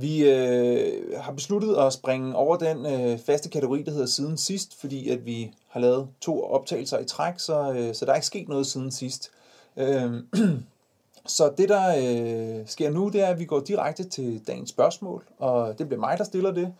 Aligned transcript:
vi 0.00 0.30
øh, 0.30 1.20
har 1.20 1.32
besluttet 1.32 1.76
at 1.76 1.92
springe 1.92 2.36
over 2.36 2.56
den 2.56 2.86
øh, 2.86 3.18
faste 3.18 3.48
kategori, 3.48 3.82
der 3.82 3.90
hedder 3.90 4.06
siden 4.06 4.36
sidst, 4.36 4.80
fordi 4.80 5.08
at 5.08 5.26
vi 5.26 5.54
har 5.68 5.80
lavet 5.80 6.08
to 6.20 6.44
optagelser 6.44 6.98
i 6.98 7.04
træk, 7.04 7.38
så, 7.38 7.72
øh, 7.72 7.94
så 7.94 8.04
der 8.04 8.12
er 8.12 8.16
ikke 8.16 8.26
sket 8.26 8.48
noget 8.48 8.66
siden 8.66 8.90
sidst. 8.90 9.30
Øh, 9.76 10.12
så 11.36 11.52
det, 11.58 11.68
der 11.68 11.88
øh, 11.88 12.66
sker 12.66 12.90
nu, 12.90 13.08
det 13.08 13.20
er, 13.20 13.26
at 13.26 13.38
vi 13.38 13.44
går 13.44 13.60
direkte 13.60 14.04
til 14.04 14.46
dagens 14.46 14.70
spørgsmål, 14.70 15.24
og 15.38 15.78
det 15.78 15.88
bliver 15.88 16.00
mig, 16.00 16.18
der 16.18 16.24
stiller 16.24 16.50
det. 16.50 16.74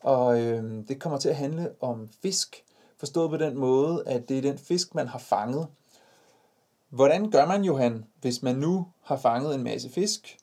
Og 0.00 0.40
øh, 0.40 0.88
det 0.88 0.98
kommer 0.98 1.18
til 1.18 1.28
at 1.28 1.36
handle 1.36 1.70
om 1.80 2.08
fisk, 2.22 2.64
forstået 2.98 3.30
på 3.30 3.36
den 3.36 3.58
måde, 3.58 4.02
at 4.06 4.28
det 4.28 4.38
er 4.38 4.42
den 4.42 4.58
fisk, 4.58 4.94
man 4.94 5.08
har 5.08 5.18
fanget. 5.18 5.66
Hvordan 6.88 7.30
gør 7.30 7.46
man, 7.46 7.64
Johan, 7.64 8.04
hvis 8.20 8.42
man 8.42 8.56
nu 8.56 8.86
har 9.02 9.16
fanget 9.16 9.54
en 9.54 9.62
masse 9.62 9.90
fisk, 9.90 10.38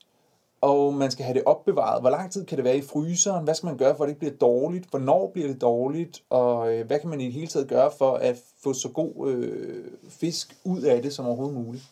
og 0.62 0.94
man 0.94 1.12
skal 1.12 1.26
have 1.26 1.34
det 1.34 1.44
opbevaret. 1.46 2.02
Hvor 2.02 2.10
lang 2.10 2.32
tid 2.32 2.46
kan 2.46 2.58
det 2.58 2.66
være 2.66 2.78
i 2.78 2.82
fryseren? 2.82 3.44
Hvad 3.44 3.56
skal 3.56 3.68
man 3.68 3.78
gøre, 3.78 3.96
for 3.96 4.04
at 4.04 4.08
det 4.08 4.12
ikke 4.12 4.20
bliver 4.20 4.38
dårligt? 4.38 4.86
Hvornår 4.90 5.30
bliver 5.34 5.48
det 5.48 5.62
dårligt? 5.62 6.24
Og 6.30 6.74
øh, 6.74 6.88
hvad 6.88 7.00
kan 7.00 7.10
man 7.10 7.22
i 7.22 7.26
det 7.26 7.34
hele 7.34 7.48
taget 7.48 7.68
gøre 7.68 7.92
for 7.98 8.12
at 8.12 8.38
få 8.64 8.74
så 8.74 8.90
god 8.90 9.32
øh, 9.32 9.86
fisk 10.10 10.58
ud 10.64 10.82
af 10.82 11.02
det 11.02 11.14
som 11.14 11.26
overhovedet 11.26 11.58
muligt? 11.58 11.84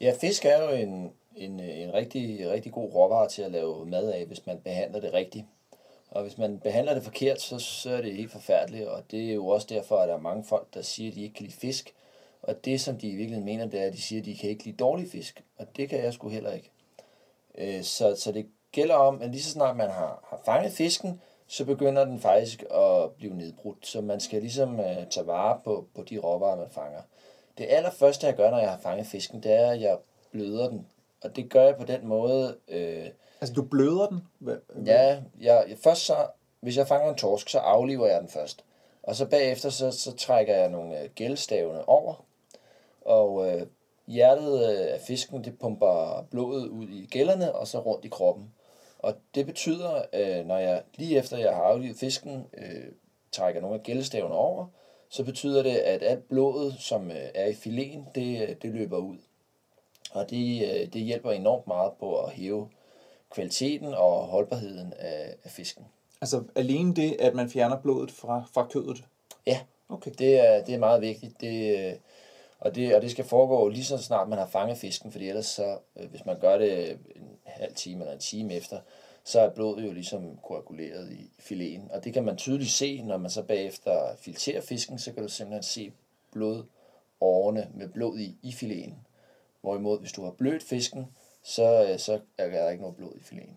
Ja, 0.00 0.14
fisk 0.20 0.44
er 0.44 0.62
jo 0.62 0.70
en, 0.70 1.10
en, 1.36 1.60
øh, 1.60 1.80
en 1.80 1.94
rigtig, 1.94 2.50
rigtig 2.50 2.72
god 2.72 2.94
råvare 2.94 3.28
til 3.28 3.42
at 3.42 3.50
lave 3.50 3.86
mad 3.86 4.10
af, 4.10 4.26
hvis 4.26 4.46
man 4.46 4.58
behandler 4.64 5.00
det 5.00 5.12
rigtigt. 5.12 5.44
Og 6.10 6.22
hvis 6.22 6.38
man 6.38 6.58
behandler 6.58 6.94
det 6.94 7.02
forkert, 7.02 7.40
så, 7.40 7.58
så 7.58 7.90
er 7.90 8.00
det 8.02 8.16
helt 8.16 8.32
forfærdeligt, 8.32 8.88
og 8.88 9.02
det 9.10 9.30
er 9.30 9.34
jo 9.34 9.46
også 9.46 9.66
derfor, 9.70 9.96
at 9.96 10.08
der 10.08 10.14
er 10.14 10.20
mange 10.20 10.44
folk, 10.44 10.74
der 10.74 10.82
siger, 10.82 11.10
at 11.10 11.16
de 11.16 11.22
ikke 11.22 11.34
kan 11.34 11.46
lide 11.46 11.56
fisk. 11.56 11.94
Og 12.42 12.64
det, 12.64 12.80
som 12.80 12.98
de 12.98 13.08
i 13.08 13.14
virkeligheden 13.14 13.44
mener, 13.44 13.66
det 13.66 13.80
er, 13.80 13.86
at 13.86 13.92
de 13.92 14.02
siger, 14.02 14.20
at 14.20 14.26
de 14.26 14.36
kan 14.36 14.50
ikke 14.50 14.64
lide 14.64 14.76
dårlig 14.76 15.08
fisk. 15.08 15.44
Og 15.58 15.66
det 15.76 15.88
kan 15.88 16.04
jeg 16.04 16.12
sgu 16.12 16.28
heller 16.28 16.52
ikke. 16.52 16.70
Øh, 17.58 17.82
så, 17.82 18.14
så 18.18 18.32
det 18.32 18.46
gælder 18.72 18.94
om, 18.94 19.22
at 19.22 19.30
lige 19.30 19.42
så 19.42 19.50
snart 19.50 19.76
man 19.76 19.90
har, 19.90 20.24
har 20.30 20.40
fanget 20.44 20.72
fisken, 20.72 21.20
så 21.46 21.64
begynder 21.64 22.04
den 22.04 22.20
faktisk 22.20 22.62
at 22.62 23.10
blive 23.10 23.34
nedbrudt. 23.34 23.86
Så 23.86 24.00
man 24.00 24.20
skal 24.20 24.40
ligesom 24.40 24.80
uh, 24.80 25.08
tage 25.10 25.26
vare 25.26 25.60
på, 25.64 25.86
på 25.94 26.02
de 26.02 26.18
råvarer, 26.18 26.56
man 26.56 26.70
fanger. 26.70 27.00
Det 27.58 27.66
allerførste, 27.70 28.26
jeg 28.26 28.36
gør, 28.36 28.50
når 28.50 28.58
jeg 28.58 28.70
har 28.70 28.78
fanget 28.78 29.06
fisken, 29.06 29.42
det 29.42 29.52
er, 29.52 29.70
at 29.70 29.80
jeg 29.80 29.98
bløder 30.30 30.68
den. 30.68 30.86
Og 31.24 31.36
det 31.36 31.50
gør 31.50 31.62
jeg 31.62 31.76
på 31.76 31.84
den 31.84 32.06
måde... 32.06 32.56
Øh, 32.68 33.06
altså, 33.40 33.54
du 33.54 33.62
bløder 33.62 34.06
den? 34.06 34.22
Hvad? 34.38 34.56
Ja, 34.86 35.22
jeg, 35.40 35.76
først 35.84 36.06
så, 36.06 36.16
hvis 36.60 36.76
jeg 36.76 36.88
fanger 36.88 37.10
en 37.10 37.16
torsk, 37.16 37.48
så 37.48 37.58
afliver 37.58 38.06
jeg 38.06 38.20
den 38.20 38.28
først. 38.28 38.64
Og 39.02 39.16
så 39.16 39.26
bagefter, 39.26 39.70
så, 39.70 39.90
så 39.90 40.16
trækker 40.16 40.56
jeg 40.56 40.68
nogle 40.68 41.00
øh, 41.00 41.10
gældestavene 41.14 41.88
over. 41.88 42.24
Og 43.00 43.48
øh, 43.50 43.66
hjertet 44.06 44.54
øh, 44.54 44.94
af 44.94 45.00
fisken, 45.00 45.44
det 45.44 45.58
pumper 45.58 46.26
blodet 46.30 46.68
ud 46.68 46.88
i 46.88 47.06
gælderne 47.06 47.54
og 47.54 47.66
så 47.66 47.78
rundt 47.78 48.04
i 48.04 48.08
kroppen. 48.08 48.54
Og 48.98 49.14
det 49.34 49.46
betyder, 49.46 50.02
øh, 50.12 50.46
når 50.46 50.58
jeg 50.58 50.82
lige 50.94 51.18
efter 51.18 51.38
jeg 51.38 51.54
har 51.54 51.62
aflivet 51.62 51.96
fisken, 51.96 52.46
øh, 52.58 52.92
trækker 53.32 53.60
nogle 53.60 53.76
af 53.76 53.82
gældestavene 53.82 54.34
over, 54.34 54.66
så 55.08 55.24
betyder 55.24 55.62
det, 55.62 55.76
at 55.76 56.02
alt 56.02 56.28
blodet, 56.28 56.74
som 56.78 57.10
er 57.34 57.46
i 57.46 57.54
filen, 57.54 58.06
det, 58.14 58.62
det 58.62 58.70
løber 58.70 58.98
ud. 58.98 59.16
Og 60.12 60.30
det, 60.30 60.60
det 60.92 61.02
hjælper 61.02 61.30
enormt 61.30 61.66
meget 61.66 61.92
på 62.00 62.20
at 62.20 62.32
hæve 62.32 62.68
kvaliteten 63.30 63.94
og 63.94 64.26
holdbarheden 64.26 64.92
af, 64.98 65.34
af 65.44 65.50
fisken. 65.50 65.84
Altså 66.20 66.42
alene 66.54 66.94
det, 66.94 67.16
at 67.20 67.34
man 67.34 67.50
fjerner 67.50 67.76
blodet 67.76 68.10
fra, 68.10 68.44
fra 68.54 68.66
kødet? 68.70 69.04
Ja, 69.46 69.60
okay. 69.88 70.10
det, 70.18 70.46
er, 70.46 70.64
det 70.64 70.74
er 70.74 70.78
meget 70.78 71.00
vigtigt. 71.00 71.40
Det, 71.40 71.98
og 72.58 72.74
det, 72.74 72.94
og 72.94 73.02
det 73.02 73.10
skal 73.10 73.24
foregå 73.24 73.68
lige 73.68 73.84
så 73.84 73.98
snart 73.98 74.28
man 74.28 74.38
har 74.38 74.46
fanget 74.46 74.78
fisken, 74.78 75.12
fordi 75.12 75.28
ellers 75.28 75.46
så, 75.46 75.78
øh, 75.96 76.10
hvis 76.10 76.26
man 76.26 76.40
gør 76.40 76.58
det 76.58 76.90
en 76.90 77.38
halv 77.44 77.74
time 77.74 78.00
eller 78.00 78.12
en 78.12 78.20
time 78.20 78.54
efter, 78.54 78.80
så 79.24 79.40
er 79.40 79.50
blodet 79.50 79.86
jo 79.86 79.92
ligesom 79.92 80.38
koaguleret 80.42 81.12
i 81.12 81.30
filéen. 81.38 81.94
Og 81.94 82.04
det 82.04 82.12
kan 82.12 82.24
man 82.24 82.36
tydeligt 82.36 82.70
se, 82.70 83.02
når 83.02 83.16
man 83.16 83.30
så 83.30 83.42
bagefter 83.42 84.16
filtrerer 84.18 84.60
fisken, 84.60 84.98
så 84.98 85.12
kan 85.12 85.22
du 85.22 85.28
simpelthen 85.28 85.62
se 85.62 85.92
blodårene 86.32 87.68
med 87.74 87.88
blod 87.88 88.18
i, 88.18 88.38
i 88.42 88.50
filéen. 88.50 88.92
Hvorimod, 89.60 90.00
hvis 90.00 90.12
du 90.12 90.24
har 90.24 90.30
blødt 90.30 90.62
fisken, 90.62 91.06
så, 91.42 91.88
øh, 91.90 91.98
så 91.98 92.20
er 92.38 92.50
der 92.50 92.70
ikke 92.70 92.82
noget 92.82 92.96
blod 92.96 93.12
i 93.14 93.34
filéen. 93.34 93.54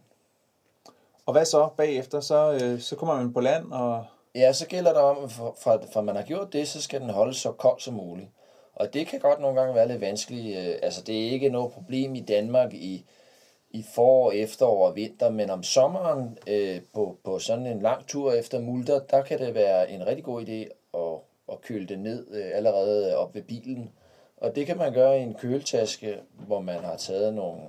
Og 1.25 1.33
hvad 1.33 1.45
så 1.45 1.69
bagefter? 1.77 2.19
Så, 2.19 2.59
øh, 2.61 2.79
så 2.79 2.95
kommer 2.95 3.16
man 3.16 3.33
på 3.33 3.39
land 3.39 3.73
og... 3.73 4.05
Ja, 4.35 4.53
så 4.53 4.67
gælder 4.67 4.93
det 4.93 5.01
om, 5.01 5.29
for, 5.29 5.55
for, 5.59 5.83
for 5.93 6.01
man 6.01 6.16
har 6.16 6.23
gjort 6.23 6.53
det, 6.53 6.67
så 6.67 6.81
skal 6.81 7.01
den 7.01 7.09
holde 7.09 7.33
så 7.33 7.51
kold 7.51 7.79
som 7.79 7.93
muligt. 7.93 8.29
Og 8.79 8.94
det 8.94 9.07
kan 9.07 9.19
godt 9.19 9.40
nogle 9.40 9.59
gange 9.59 9.75
være 9.75 9.88
lidt 9.88 10.01
vanskeligt. 10.01 10.57
Øh, 10.57 10.75
altså, 10.81 11.01
det 11.01 11.28
er 11.28 11.31
ikke 11.31 11.50
noget 11.50 11.72
problem 11.72 12.16
i 12.16 12.19
Danmark 12.19 12.73
i, 12.73 13.06
i 13.72 13.85
forår, 13.94 14.31
efterår 14.31 14.88
og 14.88 14.95
vinter, 14.95 15.29
men 15.29 15.50
om 15.50 15.63
sommeren 15.63 16.38
øh, 16.47 16.81
på, 16.94 17.17
på 17.23 17.40
sådan 17.40 17.66
en 17.66 17.81
lang 17.81 18.07
tur 18.07 18.34
efter 18.34 18.59
multer, 18.59 19.00
der 19.00 19.22
kan 19.22 19.40
det 19.40 19.53
være 19.53 19.91
en 19.91 20.07
rigtig 20.07 20.23
god 20.23 20.41
idé 20.41 20.69
at, 20.97 21.19
at 21.51 21.62
køle 21.62 21.88
det 21.88 22.00
ned 22.00 22.28
øh, 22.31 22.51
allerede 22.53 23.17
op 23.17 23.35
ved 23.35 23.41
bilen. 23.41 23.91
Og 24.38 24.56
det 24.56 24.66
kan 24.66 24.78
man 24.78 24.94
gøre 24.94 25.19
i 25.19 25.23
en 25.23 25.34
køletaske, 25.34 26.17
hvor 26.47 26.59
man 26.59 26.79
har 26.79 26.97
taget 26.97 27.34
nogle 27.34 27.61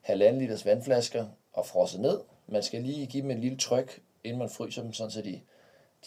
halvanden 0.00 0.42
liters 0.42 0.66
vandflasker 0.66 1.26
og 1.52 1.66
frosset 1.66 2.00
ned. 2.00 2.20
Man 2.46 2.62
skal 2.62 2.82
lige 2.82 3.06
give 3.06 3.22
dem 3.22 3.30
et 3.30 3.38
lille 3.38 3.58
tryk, 3.58 4.00
inden 4.24 4.38
man 4.38 4.48
fryser 4.48 4.82
dem, 4.82 4.92
sådan 4.92 5.10
så 5.10 5.22
de 5.22 5.40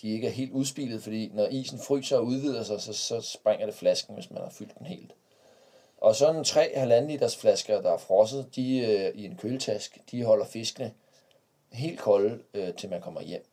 de 0.02 0.10
ikke 0.10 0.28
er 0.28 0.32
helt 0.32 0.52
udspilet, 0.52 1.04
fordi 1.04 1.32
når 1.34 1.48
isen 1.48 1.80
fryser 1.80 2.18
og 2.18 2.26
udvider 2.26 2.64
sig, 2.64 2.82
så, 2.82 2.94
så 2.94 3.22
springer 3.22 3.66
det 3.66 3.76
flasken, 3.76 4.16
hvis 4.16 4.32
man 4.32 4.42
har 4.42 4.50
fyldt 4.50 4.78
den 4.80 4.88
helt. 4.88 5.12
Og 5.98 6.16
sådan 6.16 6.44
tre 6.44 6.72
halvanden 6.76 7.12
liters 7.12 7.38
flasker, 7.38 7.82
der 7.82 7.92
er 7.92 7.98
frosset, 7.98 8.56
de 8.56 8.78
øh, 8.78 9.16
i 9.16 9.26
en 9.26 9.38
køletask, 9.38 9.98
de 10.12 10.24
holder 10.24 10.46
fiskene 10.46 10.94
helt 11.72 12.00
kolde, 12.00 12.40
øh, 12.54 12.74
til 12.74 12.90
man 12.90 13.02
kommer 13.02 13.22
hjem. 13.22 13.46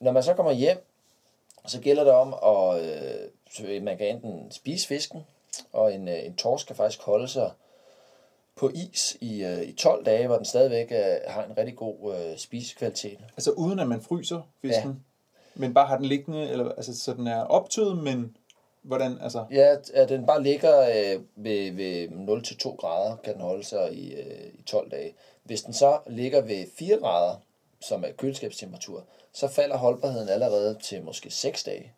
Når 0.00 0.12
man 0.12 0.22
så 0.22 0.34
kommer 0.34 0.52
hjem, 0.52 0.86
så 1.66 1.80
gælder 1.80 2.04
det 2.04 2.12
om, 2.12 2.34
at 2.34 2.82
øh, 3.64 3.82
man 3.82 3.98
kan 3.98 4.08
enten 4.08 4.50
spise 4.50 4.86
fisken, 4.86 5.20
og 5.72 5.94
en, 5.94 6.08
øh, 6.08 6.26
en 6.26 6.36
torsk 6.36 6.66
kan 6.66 6.76
faktisk 6.76 7.02
holde 7.02 7.28
sig 7.28 7.50
på 8.56 8.70
is 8.74 9.16
i, 9.20 9.44
øh, 9.44 9.62
i 9.62 9.72
12 9.72 10.04
dage, 10.04 10.26
hvor 10.26 10.36
den 10.36 10.44
stadigvæk 10.44 10.92
øh, 10.92 11.16
har 11.26 11.44
en 11.44 11.58
rigtig 11.58 11.76
god 11.76 12.14
øh, 12.16 12.38
spisekvalitet. 12.38 13.18
Altså 13.36 13.50
uden 13.50 13.78
at 13.78 13.88
man 13.88 14.00
fryser 14.00 14.42
fisken? 14.62 15.04
Men 15.54 15.74
bare 15.74 15.86
har 15.86 15.96
den 15.96 16.06
liggende, 16.06 16.48
eller, 16.48 16.72
altså, 16.72 16.98
så 16.98 17.14
den 17.14 17.26
er 17.26 17.42
optøet, 17.42 17.98
men 17.98 18.36
hvordan, 18.82 19.18
altså? 19.20 19.44
Ja, 19.50 19.76
at 19.94 20.08
den 20.08 20.26
bare 20.26 20.42
ligger 20.42 20.80
øh, 20.80 21.22
ved, 21.36 21.72
ved 21.72 22.08
0-2 22.08 22.76
grader, 22.76 23.16
kan 23.16 23.34
den 23.34 23.42
holde 23.42 23.64
sig 23.64 23.92
i, 23.92 24.14
øh, 24.14 24.54
i 24.54 24.62
12 24.62 24.90
dage. 24.90 25.14
Hvis 25.44 25.62
den 25.62 25.72
så 25.72 25.98
ligger 26.06 26.40
ved 26.40 26.66
4 26.78 26.98
grader, 26.98 27.36
som 27.80 28.04
er 28.04 28.12
køleskabstemperatur, 28.18 29.04
så 29.32 29.48
falder 29.48 29.76
holdbarheden 29.76 30.28
allerede 30.28 30.78
til 30.82 31.04
måske 31.04 31.30
6 31.30 31.64
dage. 31.64 31.92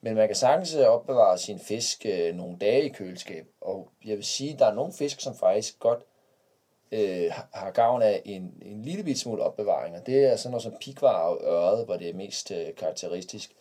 Men 0.00 0.14
man 0.14 0.28
kan 0.28 0.36
sagtens 0.36 0.74
øh, 0.74 0.86
opbevare 0.86 1.38
sin 1.38 1.58
fisk 1.58 2.06
øh, 2.06 2.34
nogle 2.34 2.58
dage 2.58 2.84
i 2.84 2.88
køleskab. 2.88 3.46
Og 3.60 3.88
jeg 4.04 4.16
vil 4.16 4.24
sige, 4.24 4.52
at 4.52 4.58
der 4.58 4.66
er 4.66 4.74
nogle 4.74 4.92
fisk, 4.92 5.20
som 5.20 5.36
faktisk 5.36 5.78
godt 5.78 6.04
øh, 6.92 7.32
har 7.52 7.70
gavn 7.70 8.02
af 8.02 8.22
en, 8.24 8.54
en 8.62 8.82
lille 8.82 9.04
bit 9.04 9.18
smule 9.18 9.42
opbevaring. 9.42 9.96
Og 9.96 10.06
det 10.06 10.24
er 10.24 10.36
sådan 10.36 10.50
noget 10.50 10.62
som 10.62 10.74
pikvar 10.80 11.22
og 11.22 11.40
øret, 11.44 11.84
hvor 11.84 11.96
det 11.96 12.08
er 12.08 12.14
mest 12.14 12.50
øh, 12.50 12.74
karakteristisk. 12.76 13.52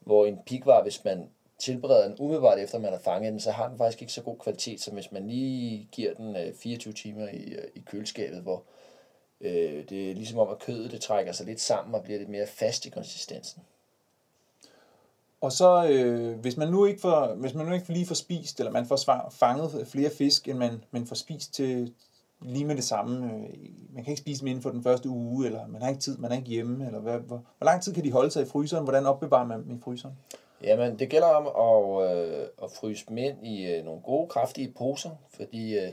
Hvor 0.00 0.26
en 0.26 0.38
pikvar, 0.46 0.82
hvis 0.82 1.04
man 1.04 1.28
tilbereder 1.58 2.08
den 2.08 2.16
umiddelbart 2.18 2.58
efter 2.58 2.78
man 2.78 2.92
har 2.92 2.98
fanget 2.98 3.32
den, 3.32 3.40
så 3.40 3.50
har 3.50 3.68
den 3.68 3.78
faktisk 3.78 4.02
ikke 4.02 4.12
så 4.12 4.22
god 4.22 4.38
kvalitet, 4.38 4.80
som 4.80 4.94
hvis 4.94 5.12
man 5.12 5.28
lige 5.28 5.88
giver 5.92 6.14
den 6.14 6.36
øh, 6.36 6.54
24 6.54 6.92
timer 6.92 7.28
i, 7.28 7.52
øh, 7.52 7.68
i 7.74 7.82
køleskabet, 7.86 8.42
hvor 8.42 8.62
øh, 9.40 9.88
det 9.88 10.10
er 10.10 10.14
ligesom 10.14 10.38
om, 10.38 10.48
at 10.48 10.58
kødet 10.58 10.90
det 10.90 11.00
trækker 11.00 11.32
sig 11.32 11.46
lidt 11.46 11.60
sammen 11.60 11.94
og 11.94 12.02
bliver 12.02 12.18
lidt 12.18 12.30
mere 12.30 12.46
fast 12.46 12.86
i 12.86 12.90
konsistensen. 12.90 13.62
Og 15.40 15.52
så, 15.52 15.88
øh, 15.90 16.38
hvis, 16.38 16.56
man 16.56 16.68
nu 16.68 16.86
ikke 16.86 17.00
får, 17.00 17.34
hvis 17.34 17.54
man 17.54 17.66
nu 17.66 17.74
ikke 17.74 17.92
lige 17.92 18.06
får 18.06 18.14
spist, 18.14 18.60
eller 18.60 18.72
man 18.72 18.86
får 18.86 19.30
fanget 19.30 19.88
flere 19.88 20.10
fisk, 20.10 20.48
end 20.48 20.58
man, 20.58 20.84
man 20.90 21.06
får 21.06 21.14
spist 21.14 21.54
til 21.54 21.94
lige 22.44 22.64
med 22.64 22.76
det 22.76 22.84
samme, 22.84 23.26
øh, 23.26 23.48
man 23.94 24.04
kan 24.04 24.10
ikke 24.10 24.20
spise 24.20 24.40
dem 24.40 24.48
inden 24.48 24.62
for 24.62 24.70
den 24.70 24.82
første 24.82 25.08
uge, 25.08 25.46
eller 25.46 25.66
man 25.66 25.82
har 25.82 25.88
ikke 25.88 26.00
tid, 26.00 26.18
man 26.18 26.32
er 26.32 26.36
ikke 26.36 26.48
hjemme, 26.48 26.86
eller 26.86 27.00
hvad, 27.00 27.18
hvor, 27.18 27.42
hvor 27.58 27.64
lang 27.64 27.82
tid 27.82 27.94
kan 27.94 28.04
de 28.04 28.12
holde 28.12 28.30
sig 28.30 28.42
i 28.42 28.46
fryseren? 28.46 28.84
Hvordan 28.84 29.06
opbevarer 29.06 29.46
man 29.46 29.62
dem 29.64 29.76
i 29.76 29.80
fryseren? 29.84 30.14
Jamen, 30.62 30.98
det 30.98 31.08
gælder 31.08 31.26
om 31.26 31.46
at, 31.46 32.16
øh, 32.16 32.46
at 32.62 32.70
fryse 32.70 33.04
dem 33.08 33.18
ind 33.18 33.46
i 33.46 33.66
øh, 33.66 33.84
nogle 33.84 34.00
gode, 34.00 34.28
kraftige 34.28 34.72
poser, 34.78 35.10
fordi 35.36 35.78
øh, 35.78 35.92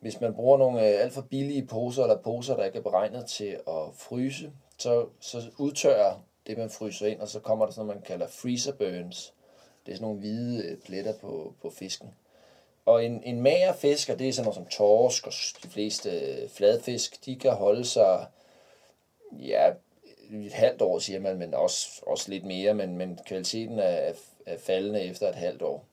hvis 0.00 0.20
man 0.20 0.34
bruger 0.34 0.58
nogle 0.58 0.78
øh, 0.78 1.02
alt 1.02 1.12
for 1.12 1.22
billige 1.22 1.66
poser, 1.66 2.02
eller 2.02 2.22
poser, 2.22 2.56
der 2.56 2.64
ikke 2.64 2.78
er 2.78 2.82
beregnet 2.82 3.26
til 3.26 3.56
at 3.68 3.94
fryse, 3.94 4.52
så, 4.78 5.06
så 5.20 5.38
udtørrer 5.58 6.14
det, 6.46 6.58
man 6.58 6.70
fryser 6.70 7.06
ind, 7.06 7.20
og 7.20 7.28
så 7.28 7.40
kommer 7.40 7.64
der 7.64 7.72
sådan 7.72 7.86
noget, 7.86 8.00
man 8.00 8.06
kalder 8.06 8.26
freezer 8.26 8.72
burns. 8.72 9.34
Det 9.86 9.92
er 9.92 9.96
sådan 9.96 10.04
nogle 10.04 10.18
hvide 10.18 10.64
øh, 10.64 10.78
pletter 10.78 11.12
på, 11.20 11.54
på 11.62 11.70
fisken. 11.70 12.08
Og 12.86 13.04
en, 13.04 13.22
en 13.24 13.40
mager 13.40 13.72
fisk, 13.72 14.08
og 14.08 14.18
det 14.18 14.28
er 14.28 14.32
sådan 14.32 14.44
noget 14.44 14.54
som 14.54 14.66
torsk 14.66 15.26
og 15.26 15.32
de 15.62 15.68
fleste 15.68 16.10
fladfisk, 16.48 17.24
de 17.24 17.36
kan 17.36 17.52
holde 17.52 17.84
sig, 17.84 18.26
ja, 19.32 19.72
et 20.32 20.52
halvt 20.52 20.82
år, 20.82 20.98
siger 20.98 21.20
man, 21.20 21.38
men 21.38 21.54
også, 21.54 22.02
også 22.06 22.30
lidt 22.30 22.44
mere, 22.44 22.74
men, 22.74 22.96
men 22.96 23.18
kvaliteten 23.26 23.78
er, 23.78 24.12
er 24.46 24.58
faldende 24.58 25.00
efter 25.00 25.28
et 25.28 25.34
halvt 25.34 25.62
år. 25.62 25.84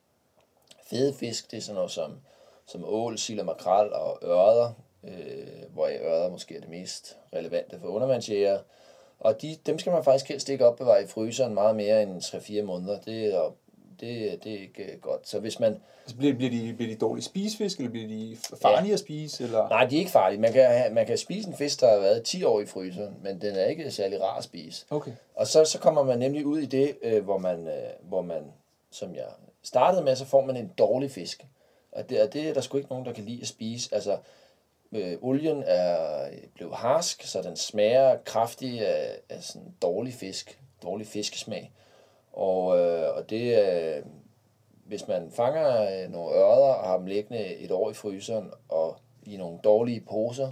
Fede 0.86 1.14
fisk, 1.14 1.50
det 1.50 1.56
er 1.56 1.60
sådan 1.60 1.74
noget 1.74 1.90
som, 1.90 2.20
som 2.66 2.84
ål, 2.84 3.18
sild 3.18 3.40
og 3.40 3.46
makrel 3.46 3.92
og 3.92 4.18
ørder, 4.24 4.72
øh, 5.04 5.72
hvor 5.72 5.88
ørder 5.88 6.30
måske 6.30 6.56
er 6.56 6.60
det 6.60 6.68
mest 6.68 7.16
relevante 7.34 7.80
for 7.80 7.88
undervandsjæger. 7.88 8.58
Og 9.20 9.42
de, 9.42 9.56
dem 9.66 9.78
skal 9.78 9.92
man 9.92 10.04
faktisk 10.04 10.28
helst 10.28 10.48
ikke 10.48 10.66
opbevare 10.66 11.02
i 11.02 11.06
fryseren 11.06 11.54
meget 11.54 11.76
mere 11.76 12.02
end 12.02 12.22
3-4 12.22 12.62
måneder. 12.62 13.00
Det 13.00 13.34
er, 13.34 13.54
det, 14.00 14.44
det 14.44 14.52
er 14.52 14.60
ikke 14.60 14.98
godt. 15.00 15.28
Så 15.28 15.40
hvis 15.40 15.60
man... 15.60 15.80
Altså 16.02 16.16
bliver, 16.16 16.34
bliver, 16.34 16.50
de, 16.50 16.74
bliver 16.74 16.94
de 16.94 17.00
dårlige 17.00 17.24
spisefisk, 17.24 17.78
eller 17.78 17.90
bliver 17.90 18.08
de 18.08 18.36
farlige 18.62 18.88
ja. 18.88 18.94
at 18.94 19.00
spise? 19.00 19.44
Eller? 19.44 19.68
Nej, 19.68 19.84
de 19.84 19.94
er 19.94 19.98
ikke 19.98 20.10
farlige. 20.10 20.40
Man 20.40 20.52
kan, 20.52 20.94
man 20.94 21.06
kan 21.06 21.18
spise 21.18 21.48
en 21.48 21.56
fisk, 21.56 21.80
der 21.80 21.90
har 21.90 22.00
været 22.00 22.22
10 22.22 22.44
år 22.44 22.60
i 22.60 22.66
fryseren, 22.66 23.16
men 23.22 23.40
den 23.40 23.54
er 23.54 23.64
ikke 23.64 23.90
særlig 23.90 24.22
rar 24.22 24.38
at 24.38 24.44
spise. 24.44 24.86
Okay. 24.90 25.12
Og 25.34 25.46
så, 25.46 25.64
så 25.64 25.78
kommer 25.78 26.02
man 26.02 26.18
nemlig 26.18 26.46
ud 26.46 26.58
i 26.58 26.66
det, 26.66 26.96
øh, 27.02 27.24
hvor, 27.24 27.38
man, 27.38 27.68
øh, 27.68 27.90
hvor 28.02 28.22
man, 28.22 28.42
som 28.90 29.14
jeg 29.14 29.26
startede 29.62 30.04
med, 30.04 30.16
så 30.16 30.24
får 30.24 30.44
man 30.44 30.56
en 30.56 30.72
dårlig 30.78 31.10
fisk. 31.10 31.46
Og 31.92 32.10
det, 32.10 32.22
og 32.22 32.32
det 32.32 32.48
er 32.48 32.54
der 32.54 32.60
sgu 32.60 32.76
ikke 32.76 32.90
nogen, 32.90 33.06
der 33.06 33.12
kan 33.12 33.24
lide 33.24 33.40
at 33.42 33.48
spise. 33.48 33.94
Altså, 33.94 34.18
øh, 34.92 35.16
olien 35.20 35.62
er 35.66 36.28
blevet 36.54 36.74
harsk, 36.74 37.22
så 37.22 37.42
den 37.42 37.56
smager 37.56 38.16
kraftig 38.24 38.86
af, 38.86 39.18
af 39.28 39.42
sådan 39.42 39.74
dårlig 39.82 40.14
fisk, 40.14 40.60
dårlig 40.82 41.06
fiskesmag. 41.06 41.72
Og, 42.32 42.78
øh, 42.78 42.89
og 43.20 43.30
det 43.30 43.58
øh, 43.58 44.02
hvis 44.90 45.08
man 45.08 45.30
fanger 45.30 45.82
øh, 45.82 46.12
nogle 46.12 46.34
ørder 46.34 46.74
og 46.74 46.88
har 46.88 46.96
dem 46.96 47.06
liggende 47.06 47.54
et 47.56 47.70
år 47.70 47.90
i 47.90 47.94
fryseren 47.94 48.50
og 48.68 48.96
i 49.26 49.36
nogle 49.36 49.58
dårlige 49.64 50.04
poser, 50.10 50.50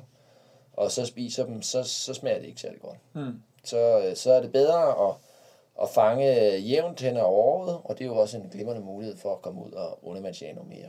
og 0.72 0.90
så 0.90 1.06
spiser 1.06 1.46
dem, 1.46 1.62
så, 1.62 1.82
så 1.82 2.14
smager 2.14 2.38
det 2.38 2.46
ikke 2.46 2.60
særlig 2.60 2.80
godt. 2.80 2.98
Mm. 3.12 3.42
Så, 3.64 4.02
øh, 4.06 4.16
så 4.16 4.32
er 4.32 4.40
det 4.40 4.52
bedre 4.52 5.08
at, 5.08 5.14
at 5.82 5.88
fange 5.88 6.56
jævnt 6.56 7.00
hen 7.00 7.16
over 7.16 7.42
året, 7.44 7.78
og 7.84 7.98
det 7.98 8.04
er 8.04 8.08
jo 8.08 8.16
også 8.16 8.36
en 8.36 8.48
glimrende 8.52 8.82
mulighed 8.82 9.16
for 9.16 9.32
at 9.32 9.42
komme 9.42 9.64
ud 9.66 9.72
og 9.72 9.98
undervandsjage 10.02 10.54
noget 10.54 10.68
mere. 10.68 10.88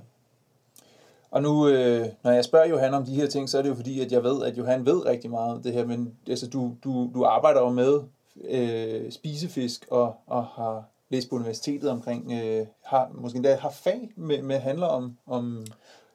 Og 1.32 1.42
nu, 1.42 1.68
øh, 1.68 2.08
når 2.24 2.32
jeg 2.32 2.46
spørger 2.46 2.68
Johan 2.68 2.94
om 2.94 3.06
de 3.06 3.16
her 3.16 3.28
ting, 3.28 3.50
så 3.50 3.58
er 3.58 3.62
det 3.62 3.70
jo 3.70 3.76
fordi, 3.76 4.02
at 4.02 4.12
jeg 4.12 4.24
ved, 4.24 4.44
at 4.44 4.58
Johan 4.58 4.86
ved 4.86 5.06
rigtig 5.06 5.30
meget 5.30 5.54
om 5.56 5.64
det 5.64 5.74
her, 5.74 5.86
men 5.86 6.18
altså, 6.30 6.50
du, 6.50 6.76
du, 6.84 7.12
du 7.14 7.24
arbejder 7.24 7.62
jo 7.62 7.70
med 7.70 8.02
øh, 8.44 9.12
spisefisk 9.12 9.88
og, 9.92 10.16
og 10.28 10.46
har 10.46 10.84
læst 11.10 11.30
på 11.30 11.36
universitetet 11.36 11.90
omkring, 11.90 12.32
øh, 12.32 12.68
har 12.84 13.12
måske 13.14 13.36
endda 13.38 13.56
har 13.56 13.70
fag 13.70 14.10
med, 14.16 14.42
med 14.42 14.60
handler 14.60 14.88
om, 14.88 15.18
om 15.28 15.66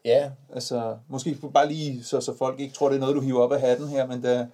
ja. 0.05 0.31
altså, 0.55 0.99
måske 1.09 1.37
bare 1.55 1.69
lige, 1.69 2.05
så, 2.05 2.21
så 2.21 2.37
folk 2.37 2.61
ikke 2.61 2.75
tror, 2.75 2.89
det 2.89 2.97
er 2.97 3.01
noget, 3.01 3.17
du 3.17 3.21
hiver 3.21 3.43
op 3.43 3.53
af 3.53 3.61
hatten 3.61 3.89
her, 3.89 4.07
men 4.07 4.23
der, 4.23 4.47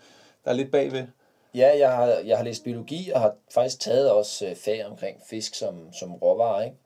der 0.45 0.51
er 0.51 0.53
lidt 0.53 0.71
bagved. 0.71 1.07
Ja, 1.55 1.79
jeg 1.79 1.93
har, 1.97 2.07
jeg 2.07 2.37
har 2.37 2.45
læst 2.45 2.65
biologi 2.65 3.11
og 3.15 3.21
har 3.21 3.35
faktisk 3.55 3.81
taget 3.81 4.11
også 4.11 4.47
øh, 4.47 4.57
fag 4.57 4.87
omkring 4.87 5.21
fisk 5.31 5.55
som, 5.55 5.93
som 5.93 6.15
råvarer, 6.15 6.65
ikke? 6.65 6.77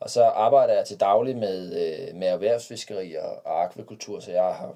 Og 0.00 0.10
så 0.10 0.24
arbejder 0.24 0.74
jeg 0.74 0.86
til 0.86 1.00
daglig 1.00 1.36
med, 1.36 1.64
øh, 1.64 2.16
med 2.16 2.28
erhvervsfiskeri 2.28 3.14
og, 3.14 3.46
og 3.46 3.62
akvakultur, 3.64 4.20
så 4.20 4.30
jeg 4.30 4.42
har, 4.42 4.74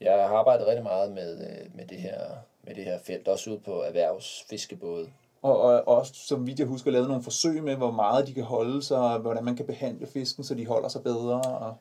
jeg 0.00 0.12
har 0.12 0.36
arbejdet 0.36 0.66
rigtig 0.66 0.82
meget 0.82 1.12
med, 1.12 1.40
øh, 1.40 1.76
med, 1.76 1.86
det 1.86 1.98
her, 1.98 2.18
med 2.62 2.74
det 2.74 2.84
her 2.84 2.98
felt, 2.98 3.28
også 3.28 3.50
ude 3.50 3.60
på 3.60 3.82
erhvervsfiskebåde. 3.82 5.08
Og, 5.42 5.60
og, 5.60 5.88
og 5.88 5.96
også, 5.96 6.12
som 6.14 6.46
vidt 6.46 6.58
jeg 6.58 6.66
husker, 6.66 6.90
lavet 6.90 7.08
nogle 7.08 7.22
forsøg 7.22 7.62
med, 7.62 7.76
hvor 7.76 7.90
meget 7.90 8.26
de 8.26 8.34
kan 8.34 8.44
holde 8.44 8.82
sig, 8.82 8.98
og 8.98 9.18
hvordan 9.18 9.44
man 9.44 9.56
kan 9.56 9.66
behandle 9.66 10.06
fisken, 10.06 10.44
så 10.44 10.54
de 10.54 10.66
holder 10.66 10.88
sig 10.88 11.02
bedre. 11.02 11.40
Og... 11.40 11.74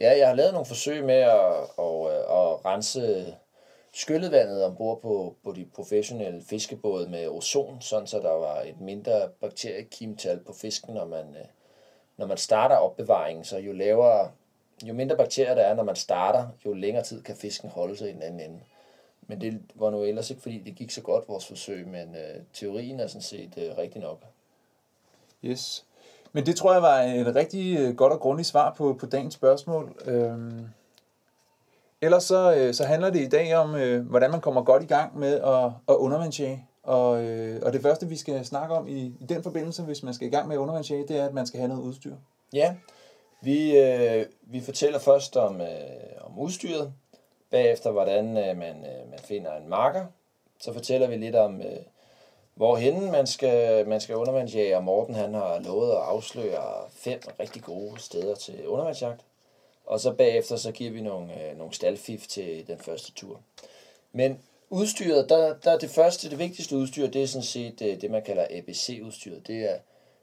Ja, 0.00 0.18
jeg 0.18 0.28
har 0.28 0.34
lavet 0.34 0.52
nogle 0.52 0.66
forsøg 0.66 1.04
med 1.04 1.14
at, 1.14 1.54
og, 1.76 2.10
øh, 2.10 2.16
at 2.16 2.64
rense 2.64 3.34
skyllevandet 3.92 4.64
ombord 4.64 5.00
på, 5.02 5.36
på 5.44 5.52
de 5.52 5.66
professionelle 5.74 6.42
fiskebåde 6.42 7.08
med 7.10 7.28
ozon, 7.28 7.80
sådan 7.80 8.06
så 8.06 8.18
der 8.18 8.32
var 8.32 8.60
et 8.60 8.80
mindre 8.80 9.28
bakteriekimtal 9.40 10.40
på 10.46 10.52
fisken, 10.52 10.94
når 10.94 11.04
man, 11.04 11.36
øh, 11.36 11.46
når 12.16 12.26
man 12.26 12.36
starter 12.36 12.76
opbevaringen. 12.76 13.44
Så 13.44 13.58
jo 13.58 13.72
lavere, 13.72 14.30
jo 14.84 14.94
mindre 14.94 15.16
bakterier 15.16 15.54
der 15.54 15.62
er, 15.62 15.74
når 15.74 15.82
man 15.82 15.96
starter, 15.96 16.48
jo 16.66 16.72
længere 16.72 17.04
tid 17.04 17.22
kan 17.22 17.36
fisken 17.36 17.70
holde 17.70 17.96
sig 17.96 18.10
i 18.10 18.12
den 18.12 18.22
anden 18.22 18.40
ende. 18.40 18.60
Men 19.26 19.40
det 19.40 19.60
var 19.74 19.90
nu 19.90 20.02
ellers 20.02 20.30
ikke, 20.30 20.42
fordi 20.42 20.58
det 20.58 20.74
gik 20.74 20.90
så 20.90 21.00
godt, 21.00 21.28
vores 21.28 21.46
forsøg, 21.46 21.86
men 21.86 22.14
øh, 22.14 22.42
teorien 22.52 23.00
er 23.00 23.06
sådan 23.06 23.22
set 23.22 23.54
øh, 23.56 23.78
rigtig 23.78 24.02
nok. 24.02 24.22
Yes. 25.44 25.84
Men 26.32 26.46
det 26.46 26.56
tror 26.56 26.72
jeg 26.72 26.82
var 26.82 27.00
et 27.00 27.34
rigtig 27.34 27.78
øh, 27.78 27.96
godt 27.96 28.12
og 28.12 28.20
grundigt 28.20 28.48
svar 28.48 28.74
på, 28.76 28.96
på 29.00 29.06
dagens 29.06 29.34
spørgsmål. 29.34 29.96
Øhm. 30.04 30.66
Ellers 32.00 32.24
så, 32.24 32.54
øh, 32.56 32.74
så 32.74 32.84
handler 32.84 33.10
det 33.10 33.20
i 33.20 33.28
dag 33.28 33.56
om, 33.56 33.74
øh, 33.74 34.06
hvordan 34.06 34.30
man 34.30 34.40
kommer 34.40 34.62
godt 34.62 34.82
i 34.82 34.86
gang 34.86 35.18
med 35.18 35.40
at, 35.40 35.64
at 35.88 35.94
undervandsjage. 35.94 36.66
Og, 36.82 37.24
øh, 37.24 37.60
og 37.62 37.72
det 37.72 37.82
første, 37.82 38.08
vi 38.08 38.16
skal 38.16 38.44
snakke 38.44 38.74
om 38.74 38.88
i, 38.88 39.00
i 39.00 39.26
den 39.28 39.42
forbindelse, 39.42 39.82
hvis 39.82 40.02
man 40.02 40.14
skal 40.14 40.28
i 40.28 40.30
gang 40.30 40.48
med 40.48 40.56
undervandsjage, 40.56 41.06
det 41.08 41.18
er, 41.18 41.26
at 41.26 41.34
man 41.34 41.46
skal 41.46 41.60
have 41.60 41.68
noget 41.68 41.82
udstyr. 41.82 42.14
Ja, 42.52 42.74
vi, 43.42 43.78
øh, 43.78 44.26
vi 44.42 44.60
fortæller 44.60 44.98
først 44.98 45.36
om, 45.36 45.60
øh, 45.60 45.68
om 46.20 46.38
udstyret, 46.38 46.92
Bagefter, 47.54 47.90
hvordan 47.90 48.36
øh, 48.36 48.56
man, 48.56 48.76
øh, 48.76 49.10
man 49.10 49.18
finder 49.18 49.56
en 49.56 49.68
marker. 49.68 50.06
Så 50.60 50.72
fortæller 50.72 51.06
vi 51.06 51.16
lidt 51.16 51.36
om, 51.36 51.60
øh, 51.60 51.76
hvorhen 52.54 53.10
man 53.12 53.26
skal, 53.26 53.88
man 53.88 54.00
skal 54.00 54.16
undervandsjage. 54.16 54.76
Og 54.76 54.84
Morten 54.84 55.14
han 55.14 55.34
har 55.34 55.58
lovet 55.58 55.90
at 55.90 55.96
afsløre 55.96 56.90
fem 56.90 57.20
rigtig 57.40 57.62
gode 57.62 58.00
steder 58.00 58.34
til 58.34 58.68
undervandsjagt. 58.68 59.20
Og 59.86 60.00
så 60.00 60.12
bagefter 60.12 60.56
så 60.56 60.72
giver 60.72 60.90
vi 60.90 61.00
nogle, 61.00 61.50
øh, 61.50 61.58
nogle 61.58 61.74
staldfif 61.74 62.26
til 62.26 62.66
den 62.66 62.78
første 62.78 63.12
tur. 63.12 63.40
Men 64.12 64.40
udstyret, 64.70 65.28
der, 65.28 65.54
der 65.64 65.70
er 65.70 65.78
det 65.78 65.90
første, 65.90 66.30
det 66.30 66.38
vigtigste 66.38 66.76
udstyr, 66.76 67.06
det 67.06 67.22
er 67.22 67.26
sådan 67.26 67.42
set 67.42 67.78
det, 67.78 67.94
øh, 67.94 68.00
det 68.00 68.10
man 68.10 68.22
kalder 68.22 68.46
ABC-udstyret. 68.50 69.46
Det 69.46 69.70
er 69.70 69.76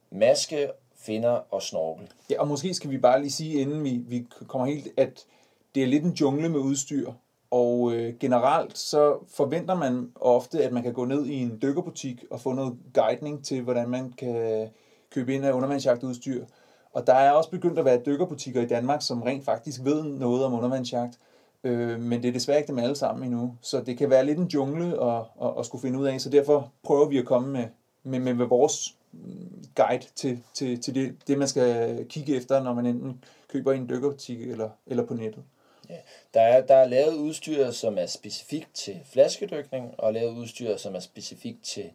maske, 0.10 0.72
finder 0.96 1.40
og 1.52 1.62
snorkel. 1.62 2.08
Ja, 2.30 2.42
og 2.42 2.48
måske 2.48 2.74
skal 2.74 2.90
vi 2.90 2.98
bare 2.98 3.22
lige 3.22 3.32
sige, 3.32 3.62
inden 3.62 3.84
vi, 3.84 3.90
vi 3.90 4.26
kommer 4.48 4.68
helt, 4.68 4.88
at 4.98 5.26
det 5.76 5.84
er 5.84 5.88
lidt 5.88 6.04
en 6.04 6.12
jungle 6.12 6.50
med 6.50 6.60
udstyr, 6.60 7.12
og 7.52 7.94
øh, 7.94 8.14
generelt 8.20 8.78
så 8.78 9.18
forventer 9.34 9.76
man 9.76 10.12
ofte, 10.16 10.64
at 10.64 10.72
man 10.72 10.84
kan 10.84 10.94
gå 10.94 11.06
ned 11.06 11.26
i 11.26 11.42
en 11.42 11.60
dykkerbutik 11.62 12.26
og 12.30 12.42
få 12.42 12.54
noget 12.54 12.78
guidning 12.94 13.46
til, 13.46 13.62
hvordan 13.62 13.90
man 13.90 14.14
kan 14.18 14.68
købe 15.14 15.36
ind 15.36 15.46
af 15.46 15.52
undervandsjagtudstyr. 15.52 16.46
Og 16.94 17.08
der 17.08 17.14
er 17.14 17.32
også 17.32 17.50
begyndt 17.50 17.80
at 17.80 17.86
være 17.86 18.02
dykkerbutikker 18.06 18.62
i 18.62 18.68
Danmark, 18.68 19.02
som 19.02 19.22
rent 19.22 19.46
faktisk 19.46 19.82
ved 19.84 20.04
noget 20.04 20.46
om 20.46 20.54
undervandsjagt. 20.54 21.20
Øh, 21.64 22.00
men 22.00 22.24
det 22.24 22.30
er 22.30 22.34
desværre 22.34 22.58
ikke 22.58 22.68
dem 22.68 22.80
alle 22.80 22.96
sammen 22.96 23.26
endnu. 23.26 23.56
Så 23.62 23.82
det 23.82 23.98
kan 23.98 24.10
være 24.10 24.26
lidt 24.26 24.40
en 24.40 24.48
jungle 24.48 25.04
at, 25.04 25.24
at, 25.42 25.54
at 25.60 25.66
skulle 25.66 25.82
finde 25.82 26.00
ud 26.00 26.06
af. 26.06 26.22
Så 26.22 26.30
derfor 26.30 26.72
prøver 26.84 27.10
vi 27.10 27.18
at 27.18 27.26
komme 27.26 27.52
med, 27.52 27.66
med, 28.04 28.20
med, 28.20 28.34
med 28.34 28.46
vores 28.46 28.96
mm, 29.12 29.66
guide 29.76 30.06
til, 30.16 30.44
til, 30.54 30.82
til 30.82 30.96
det, 30.96 31.16
det, 31.28 31.38
man 31.38 31.48
skal 31.48 32.06
kigge 32.10 32.36
efter, 32.36 32.64
når 32.64 32.74
man 32.74 32.86
enten 32.86 33.24
køber 33.48 33.72
i 33.72 33.78
en 33.78 33.90
dykkerbutik 33.90 34.42
eller, 34.42 34.70
eller 34.88 35.06
på 35.06 35.14
nettet. 35.14 35.44
Ja. 35.92 35.98
Der, 36.34 36.42
er, 36.42 36.62
der 36.62 36.76
er 36.76 36.88
lavet 36.88 37.14
udstyr, 37.14 37.72
som 37.72 37.98
er 37.98 38.06
specifikt 38.06 38.70
til 38.74 39.02
flaskedykning, 39.06 39.96
og 39.98 40.14
lavet 40.14 40.38
udstyr, 40.38 40.78
som 40.78 40.96
er 40.96 41.00
specifikt 41.00 41.64
til, 41.64 41.92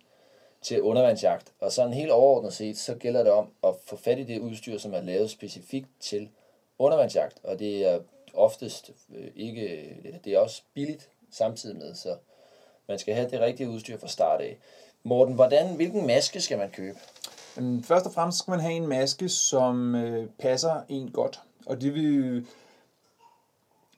til 0.62 0.82
undervandsjagt. 0.82 1.52
Og 1.60 1.72
sådan 1.72 1.92
helt 1.92 2.10
overordnet 2.10 2.52
set, 2.52 2.78
så 2.78 2.94
gælder 2.94 3.22
det 3.22 3.32
om 3.32 3.48
at 3.64 3.74
få 3.84 3.96
fat 3.96 4.18
i 4.18 4.24
det 4.24 4.38
udstyr, 4.38 4.78
som 4.78 4.94
er 4.94 5.00
lavet 5.00 5.30
specifikt 5.30 5.88
til 6.00 6.28
undervandsjagt. 6.78 7.38
Og 7.42 7.58
det 7.58 7.86
er 7.86 8.00
oftest 8.34 8.90
øh, 9.14 9.28
ikke, 9.36 10.20
det 10.24 10.34
er 10.34 10.38
også 10.38 10.62
billigt 10.74 11.08
samtidig 11.30 11.76
med, 11.76 11.94
så 11.94 12.16
man 12.88 12.98
skal 12.98 13.14
have 13.14 13.30
det 13.30 13.40
rigtige 13.40 13.68
udstyr 13.68 13.98
fra 13.98 14.08
start 14.08 14.40
af. 14.40 14.58
Morten, 15.02 15.34
hvordan, 15.34 15.76
hvilken 15.76 16.06
maske 16.06 16.40
skal 16.40 16.58
man 16.58 16.70
købe? 16.70 16.98
Øhm, 17.58 17.82
først 17.82 18.06
og 18.06 18.12
fremmest 18.12 18.38
skal 18.38 18.50
man 18.50 18.60
have 18.60 18.74
en 18.74 18.86
maske, 18.86 19.28
som 19.28 19.94
øh, 19.94 20.28
passer 20.38 20.80
en 20.88 21.10
godt. 21.10 21.40
Og 21.66 21.80
det 21.80 21.94
vil 21.94 22.46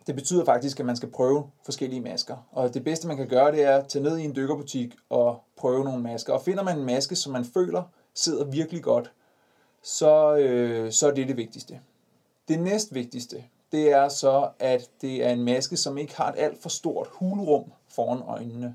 det 0.09 0.17
betyder 0.17 0.45
faktisk, 0.45 0.81
at 0.81 0.87
man 0.87 0.97
skal 0.97 1.11
prøve 1.11 1.45
forskellige 1.65 2.01
masker. 2.01 2.37
Og 2.53 2.75
det 2.75 2.85
bedste, 2.85 3.09
man 3.09 3.17
kan 3.17 3.29
gøre, 3.29 3.53
det 3.53 3.63
er 3.63 3.77
at 3.77 3.89
tage 3.89 4.03
ned 4.03 4.19
i 4.19 4.25
en 4.25 4.37
dykkerbutik 4.37 4.95
og 5.09 5.41
prøve 5.57 5.85
nogle 5.85 6.03
masker. 6.03 6.33
Og 6.33 6.43
finder 6.43 6.63
man 6.63 6.79
en 6.79 6.85
maske, 6.85 7.17
som 7.17 7.33
man 7.33 7.45
føler 7.45 7.83
sidder 8.15 8.45
virkelig 8.45 8.83
godt, 8.83 9.13
så, 9.83 10.37
øh, 10.37 10.93
så 10.93 11.09
er 11.09 11.15
det 11.15 11.29
det 11.29 11.37
vigtigste. 11.37 11.81
Det 12.49 12.61
næst 12.61 12.95
vigtigste, 12.95 13.45
det 13.73 13.93
er 13.93 14.09
så, 14.09 14.49
at 14.59 14.91
det 15.01 15.27
er 15.27 15.31
en 15.31 15.45
maske, 15.45 15.77
som 15.77 15.99
ikke 15.99 16.17
har 16.17 16.33
et 16.33 16.39
alt 16.39 16.63
for 16.63 16.69
stort 16.69 17.09
hulrum 17.13 17.73
foran 17.89 18.23
øjnene. 18.23 18.75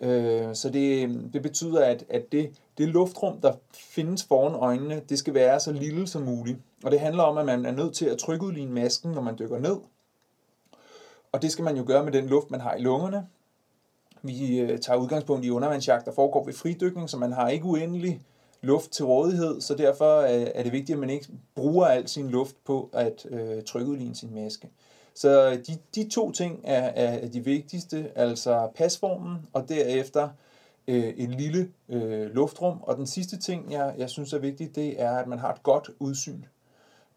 Øh, 0.00 0.54
så 0.54 0.70
det, 0.70 1.20
det 1.32 1.42
betyder, 1.42 1.84
at, 1.84 2.04
at 2.08 2.32
det, 2.32 2.50
det 2.78 2.88
luftrum, 2.88 3.40
der 3.40 3.52
findes 3.72 4.24
foran 4.24 4.54
øjnene, 4.54 5.02
det 5.08 5.18
skal 5.18 5.34
være 5.34 5.60
så 5.60 5.72
lille 5.72 6.06
som 6.06 6.22
muligt. 6.22 6.58
Og 6.84 6.90
det 6.90 7.00
handler 7.00 7.22
om, 7.22 7.38
at 7.38 7.46
man 7.46 7.66
er 7.66 7.72
nødt 7.72 7.94
til 7.94 8.06
at 8.06 8.18
trykke 8.18 8.46
ud 8.46 8.52
i 8.52 8.66
masken, 8.66 9.10
når 9.10 9.22
man 9.22 9.38
dykker 9.38 9.58
ned. 9.58 9.76
Og 11.32 11.42
det 11.42 11.52
skal 11.52 11.64
man 11.64 11.76
jo 11.76 11.84
gøre 11.86 12.04
med 12.04 12.12
den 12.12 12.26
luft, 12.26 12.50
man 12.50 12.60
har 12.60 12.74
i 12.74 12.80
lungerne. 12.80 13.26
Vi 14.22 14.60
øh, 14.60 14.78
tager 14.78 14.98
udgangspunkt 14.98 15.44
i 15.44 15.50
undervandsjagt, 15.50 16.06
der 16.06 16.12
foregår 16.12 16.44
ved 16.44 16.52
fridykning, 16.52 17.10
så 17.10 17.16
man 17.16 17.32
har 17.32 17.48
ikke 17.48 17.64
uendelig 17.64 18.20
luft 18.62 18.90
til 18.90 19.04
rådighed, 19.04 19.60
så 19.60 19.74
derfor 19.74 20.20
øh, 20.20 20.46
er 20.54 20.62
det 20.62 20.72
vigtigt, 20.72 20.96
at 20.96 21.00
man 21.00 21.10
ikke 21.10 21.28
bruger 21.54 21.86
al 21.86 22.08
sin 22.08 22.30
luft 22.30 22.56
på 22.64 22.90
at 22.92 23.26
øh, 23.30 23.62
trykke 23.62 23.90
ud 23.90 23.98
i 23.98 24.10
sin 24.14 24.34
maske. 24.34 24.70
Så 25.14 25.50
øh, 25.50 25.58
de, 25.66 25.78
de 25.94 26.08
to 26.08 26.32
ting 26.32 26.60
er, 26.64 26.82
er 26.82 27.28
de 27.28 27.44
vigtigste, 27.44 28.10
altså 28.14 28.68
pasformen 28.74 29.46
og 29.52 29.68
derefter 29.68 30.28
øh, 30.88 31.04
et 31.04 31.28
lille 31.28 31.68
øh, 31.88 32.34
luftrum. 32.34 32.82
Og 32.82 32.96
den 32.96 33.06
sidste 33.06 33.38
ting, 33.38 33.72
jeg, 33.72 33.94
jeg 33.98 34.10
synes 34.10 34.32
er 34.32 34.38
vigtigt, 34.38 34.74
det 34.74 35.02
er, 35.02 35.10
at 35.10 35.26
man 35.26 35.38
har 35.38 35.52
et 35.52 35.62
godt 35.62 35.90
udsyn. 35.98 36.42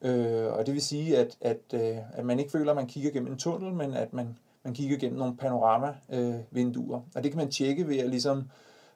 Øh, 0.04 0.54
og 0.54 0.66
det 0.66 0.74
vil 0.74 0.82
sige, 0.82 1.18
at, 1.18 1.38
at, 1.42 1.60
øh, 1.74 1.98
at 2.14 2.26
man 2.26 2.40
ikke 2.40 2.52
føler, 2.52 2.72
at 2.72 2.76
man 2.76 2.88
kigger 2.88 3.12
gennem 3.12 3.32
en 3.32 3.38
tunnel, 3.38 3.74
men 3.74 3.94
at 3.94 4.14
man, 4.14 4.38
man 4.64 4.74
kigger 4.74 4.98
gennem 4.98 5.20
nogle 5.20 5.38
panorama-vinduer. 5.38 6.98
Øh, 6.98 7.06
og 7.16 7.24
det 7.24 7.32
kan 7.32 7.38
man 7.38 7.52
tjekke 7.52 7.88
ved 7.88 7.98
at 7.98 8.10
ligesom 8.10 8.44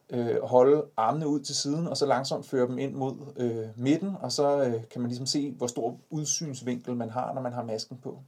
øh, 0.09 0.41
holde 0.43 0.85
armene 0.97 1.27
ud 1.27 1.39
til 1.39 1.55
siden, 1.55 1.87
og 1.87 1.97
så 1.97 2.05
langsomt 2.05 2.45
føre 2.45 2.67
dem 2.67 2.77
ind 2.77 2.93
mod 2.93 3.15
øh, 3.35 3.67
midten, 3.75 4.15
og 4.21 4.31
så 4.31 4.63
øh, 4.63 4.81
kan 4.91 5.01
man 5.01 5.09
ligesom 5.09 5.25
se, 5.25 5.51
hvor 5.51 5.67
stor 5.67 5.97
udsynsvinkel 6.09 6.95
man 6.95 7.09
har, 7.09 7.33
når 7.33 7.41
man 7.41 7.53
har 7.53 7.63
masken 7.63 7.97
på. 8.03 8.19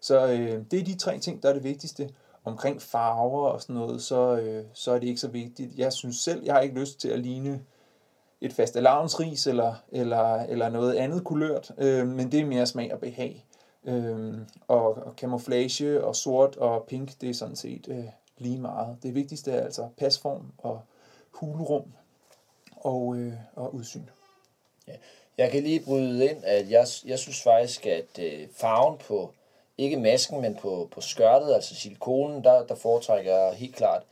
Så 0.00 0.26
øh, 0.26 0.64
det 0.70 0.80
er 0.80 0.84
de 0.84 0.98
tre 0.98 1.18
ting, 1.18 1.42
der 1.42 1.48
er 1.48 1.52
det 1.52 1.64
vigtigste. 1.64 2.10
Omkring 2.44 2.82
farver 2.82 3.48
og 3.48 3.62
sådan 3.62 3.76
noget, 3.76 4.02
så, 4.02 4.38
øh, 4.38 4.64
så 4.72 4.92
er 4.92 4.98
det 4.98 5.06
ikke 5.06 5.20
så 5.20 5.28
vigtigt. 5.28 5.78
Jeg 5.78 5.92
synes 5.92 6.16
selv, 6.16 6.44
jeg 6.44 6.54
har 6.54 6.60
ikke 6.60 6.80
lyst 6.80 7.00
til 7.00 7.08
at 7.08 7.18
ligne 7.18 7.60
et 8.40 8.52
fast 8.52 8.76
ris 8.76 9.46
eller, 9.46 9.74
eller, 9.92 10.34
eller 10.34 10.68
noget 10.68 10.94
andet 10.94 11.24
kulørt, 11.24 11.70
øh, 11.78 12.06
men 12.06 12.32
det 12.32 12.40
er 12.40 12.44
mere 12.44 12.66
smag 12.66 12.92
og 12.92 13.00
behag. 13.00 13.44
Øh, 13.84 14.34
og, 14.68 14.94
og 14.94 15.12
camouflage 15.16 16.04
og 16.04 16.16
sort 16.16 16.56
og 16.56 16.84
pink, 16.84 17.20
det 17.20 17.30
er 17.30 17.34
sådan 17.34 17.56
set 17.56 17.88
øh, 17.88 18.04
lige 18.38 18.58
meget. 18.58 18.96
Det 19.02 19.14
vigtigste 19.14 19.52
er 19.52 19.64
altså 19.64 19.88
pasform 19.96 20.52
og 20.58 20.80
hulrum 21.30 21.92
og, 22.76 23.16
øh, 23.16 23.32
og 23.56 23.74
udsyn. 23.74 24.02
Ja. 24.88 24.92
Jeg 25.38 25.50
kan 25.50 25.62
lige 25.62 25.84
bryde 25.84 26.30
ind, 26.30 26.44
at 26.44 26.70
jeg, 26.70 26.86
jeg 27.04 27.18
synes 27.18 27.42
faktisk, 27.42 27.86
at 27.86 28.18
øh, 28.18 28.48
farven 28.52 28.98
på, 28.98 29.34
ikke 29.78 29.96
masken, 29.96 30.40
men 30.40 30.54
på, 30.54 30.88
på 30.90 31.00
skørtet, 31.00 31.54
altså 31.54 31.74
silikonen, 31.74 32.44
der, 32.44 32.66
der 32.66 32.74
foretrækker 32.74 33.36
jeg 33.36 33.54
helt 33.54 33.76
klart 33.76 34.02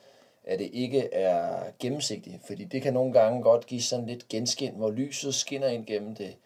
at 0.48 0.58
det 0.58 0.70
ikke 0.72 1.14
er 1.14 1.64
gennemsigtigt, 1.78 2.46
fordi 2.46 2.64
det 2.64 2.82
kan 2.82 2.92
nogle 2.94 3.12
gange 3.12 3.42
godt 3.42 3.66
give 3.66 3.82
sådan 3.82 4.06
lidt 4.06 4.28
genskin, 4.28 4.74
hvor 4.74 4.90
lyset 4.90 5.34
skinner 5.34 5.68
ind 5.68 5.86
gennem 5.86 6.14
det 6.14 6.36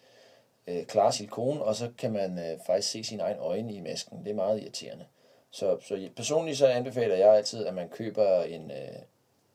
øh, 0.67 0.85
klare 0.85 1.13
silikon, 1.13 1.63
og 1.63 1.75
så 1.75 1.91
kan 1.99 2.13
man 2.13 2.39
øh, 2.39 2.59
faktisk 2.67 2.91
se 2.91 3.05
sine 3.05 3.23
egne 3.23 3.39
øjne 3.39 3.73
i 3.73 3.81
masken. 3.81 4.25
Det 4.25 4.31
er 4.31 4.35
meget 4.35 4.63
irriterende. 4.63 5.05
Så, 5.51 5.79
så 5.81 6.09
personligt 6.17 6.59
så 6.59 6.67
anbefaler 6.67 7.17
jeg 7.17 7.35
altid, 7.35 7.67
at 7.67 7.75
man 7.75 7.89
køber 7.89 8.43
en, 8.43 8.71
øh, 8.71 8.99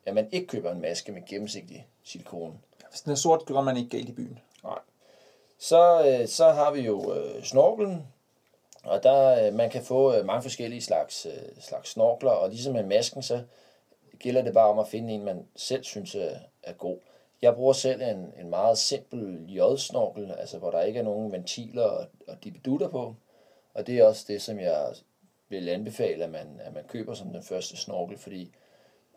at 0.06 0.13
man 0.13 0.27
ikke 0.32 0.48
køber 0.48 0.72
en 0.72 0.82
maske 0.82 1.12
med 1.12 1.22
gennemsigtig 1.25 1.88
silikon. 2.04 2.60
Hvis 2.89 3.01
den 3.01 3.12
er 3.12 3.16
sort, 3.16 3.46
gør 3.46 3.62
man 3.62 3.77
ikke 3.77 3.89
galt 3.89 4.10
i 4.10 4.12
byen. 4.12 4.39
Nej. 4.63 4.80
Så, 5.60 6.08
øh, 6.08 6.27
så 6.27 6.50
har 6.50 6.72
vi 6.72 6.82
jo 6.82 7.13
øh, 7.13 7.44
snorkelen, 7.44 8.08
og 8.84 9.04
der 9.04 9.48
øh, 9.48 9.54
man 9.54 9.70
kan 9.70 9.84
få 9.84 10.16
øh, 10.16 10.25
mange 10.25 10.42
forskellige 10.42 10.82
slags, 10.82 11.25
øh, 11.25 11.62
slags 11.62 11.89
snorkler, 11.89 12.32
og 12.32 12.50
ligesom 12.50 12.74
med 12.74 12.84
masken, 12.84 13.24
så 13.24 13.42
gælder 14.19 14.41
det 14.41 14.53
bare 14.53 14.69
om 14.69 14.79
at 14.79 14.88
finde 14.88 15.13
en, 15.13 15.24
man 15.24 15.47
selv 15.55 15.83
synes 15.83 16.15
er, 16.15 16.39
er 16.63 16.74
god. 16.74 16.97
Jeg 17.41 17.55
bruger 17.55 17.74
selv 17.74 18.01
en, 18.01 18.33
en 18.39 18.50
meget 18.50 18.77
simpel 18.77 19.45
J-snorkel, 19.47 20.31
altså 20.31 20.57
hvor 20.57 20.71
der 20.71 20.81
ikke 20.81 21.00
er 21.00 21.03
nogen 21.03 21.31
ventiler 21.31 21.83
og, 21.83 22.05
og 22.27 22.43
dibedutter 22.43 22.88
på. 22.88 23.15
Og 23.74 23.88
det 23.88 23.97
er 23.97 24.05
også 24.05 24.25
det, 24.27 24.41
som 24.41 24.59
jeg 24.59 24.93
vil 25.50 25.69
anbefale, 25.69 26.24
at 26.24 26.29
man, 26.29 26.59
at 26.59 26.74
man 26.74 26.83
køber 26.83 27.13
som 27.13 27.29
den 27.29 27.43
første 27.43 27.77
snorkel, 27.77 28.17
fordi 28.17 28.51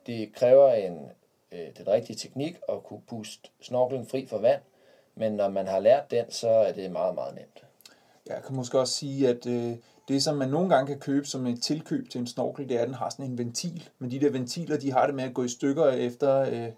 det 0.06 0.34
kræver 0.34 0.72
en, 0.72 1.10
øh, 1.52 1.68
den 1.76 1.88
rigtige 1.88 2.16
teknik 2.16 2.56
at 2.68 2.82
kunne 2.84 3.02
puste 3.08 3.50
snorkelen 3.60 4.06
fri 4.06 4.26
for 4.26 4.38
vand, 4.38 4.60
men 5.14 5.32
når 5.32 5.48
man 5.48 5.66
har 5.66 5.78
lært 5.78 6.10
den, 6.10 6.30
så 6.30 6.48
er 6.48 6.72
det 6.72 6.90
meget, 6.90 7.14
meget 7.14 7.34
nemt. 7.34 7.64
Jeg 8.34 8.42
kan 8.46 8.56
måske 8.56 8.80
også 8.80 8.94
sige, 8.94 9.28
at 9.28 9.46
øh, 9.46 9.76
det, 10.08 10.22
som 10.22 10.36
man 10.36 10.48
nogle 10.48 10.68
gange 10.68 10.86
kan 10.86 10.98
købe 10.98 11.26
som 11.26 11.46
et 11.46 11.62
tilkøb 11.62 12.10
til 12.10 12.20
en 12.20 12.26
snorkel, 12.26 12.68
det 12.68 12.76
er, 12.76 12.80
at 12.80 12.86
den 12.86 12.94
har 12.94 13.10
sådan 13.10 13.24
en 13.24 13.38
ventil. 13.38 13.88
Men 13.98 14.10
de 14.10 14.20
der 14.20 14.30
ventiler, 14.30 14.78
de 14.78 14.92
har 14.92 15.06
det 15.06 15.14
med 15.14 15.24
at 15.24 15.34
gå 15.34 15.44
i 15.44 15.48
stykker 15.48 15.86
efter 15.86 16.40
øh, 16.40 16.72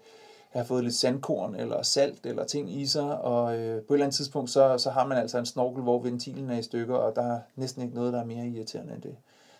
at 0.53 0.59
have 0.59 0.65
fået 0.65 0.83
lidt 0.83 0.95
sandkorn 0.95 1.55
eller 1.55 1.81
salt 1.81 2.25
eller 2.25 2.43
ting 2.43 2.71
i 2.81 2.85
sig. 2.85 3.21
Og 3.21 3.55
øh, 3.55 3.81
på 3.81 3.93
et 3.93 3.95
eller 3.95 4.05
andet 4.05 4.15
tidspunkt, 4.15 4.49
så, 4.49 4.77
så 4.77 4.89
har 4.89 5.07
man 5.07 5.17
altså 5.17 5.37
en 5.37 5.45
snorkel, 5.45 5.83
hvor 5.83 5.99
ventilen 5.99 6.49
er 6.49 6.57
i 6.57 6.63
stykker, 6.63 6.95
og 6.95 7.15
der 7.15 7.35
er 7.35 7.39
næsten 7.55 7.81
ikke 7.81 7.95
noget, 7.95 8.13
der 8.13 8.19
er 8.19 8.25
mere 8.25 8.47
irriterende 8.47 8.93
end 8.93 9.01
det. 9.01 9.15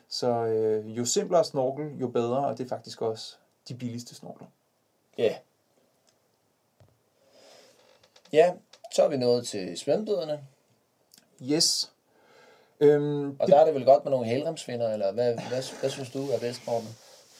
Så 0.09 0.45
øh, 0.45 0.97
jo 0.97 1.05
simplere 1.05 1.43
snorkel, 1.43 1.97
jo 1.99 2.07
bedre, 2.07 2.45
og 2.45 2.57
det 2.57 2.63
er 2.63 2.69
faktisk 2.69 3.01
også 3.01 3.35
de 3.67 3.75
billigste 3.75 4.15
snorkler. 4.15 4.47
Ja. 5.17 5.23
Yeah. 5.23 5.35
Ja, 8.33 8.53
så 8.95 9.03
er 9.03 9.09
vi 9.09 9.17
nået 9.17 9.47
til 9.47 9.77
svømmebøderne. 9.77 10.39
Yes. 11.51 11.91
Øhm, 12.79 13.35
og 13.39 13.47
der 13.47 13.59
er 13.59 13.65
det 13.65 13.73
vel 13.73 13.85
godt 13.85 14.05
med 14.05 14.11
nogle 14.11 14.27
helremsfinder, 14.27 14.93
eller 14.93 15.11
hvad, 15.11 15.33
hvad, 15.49 15.79
hvad 15.79 15.89
synes 15.89 16.09
du 16.09 16.29
er 16.29 16.39
bedst, 16.39 16.61
Morten? 16.67 16.89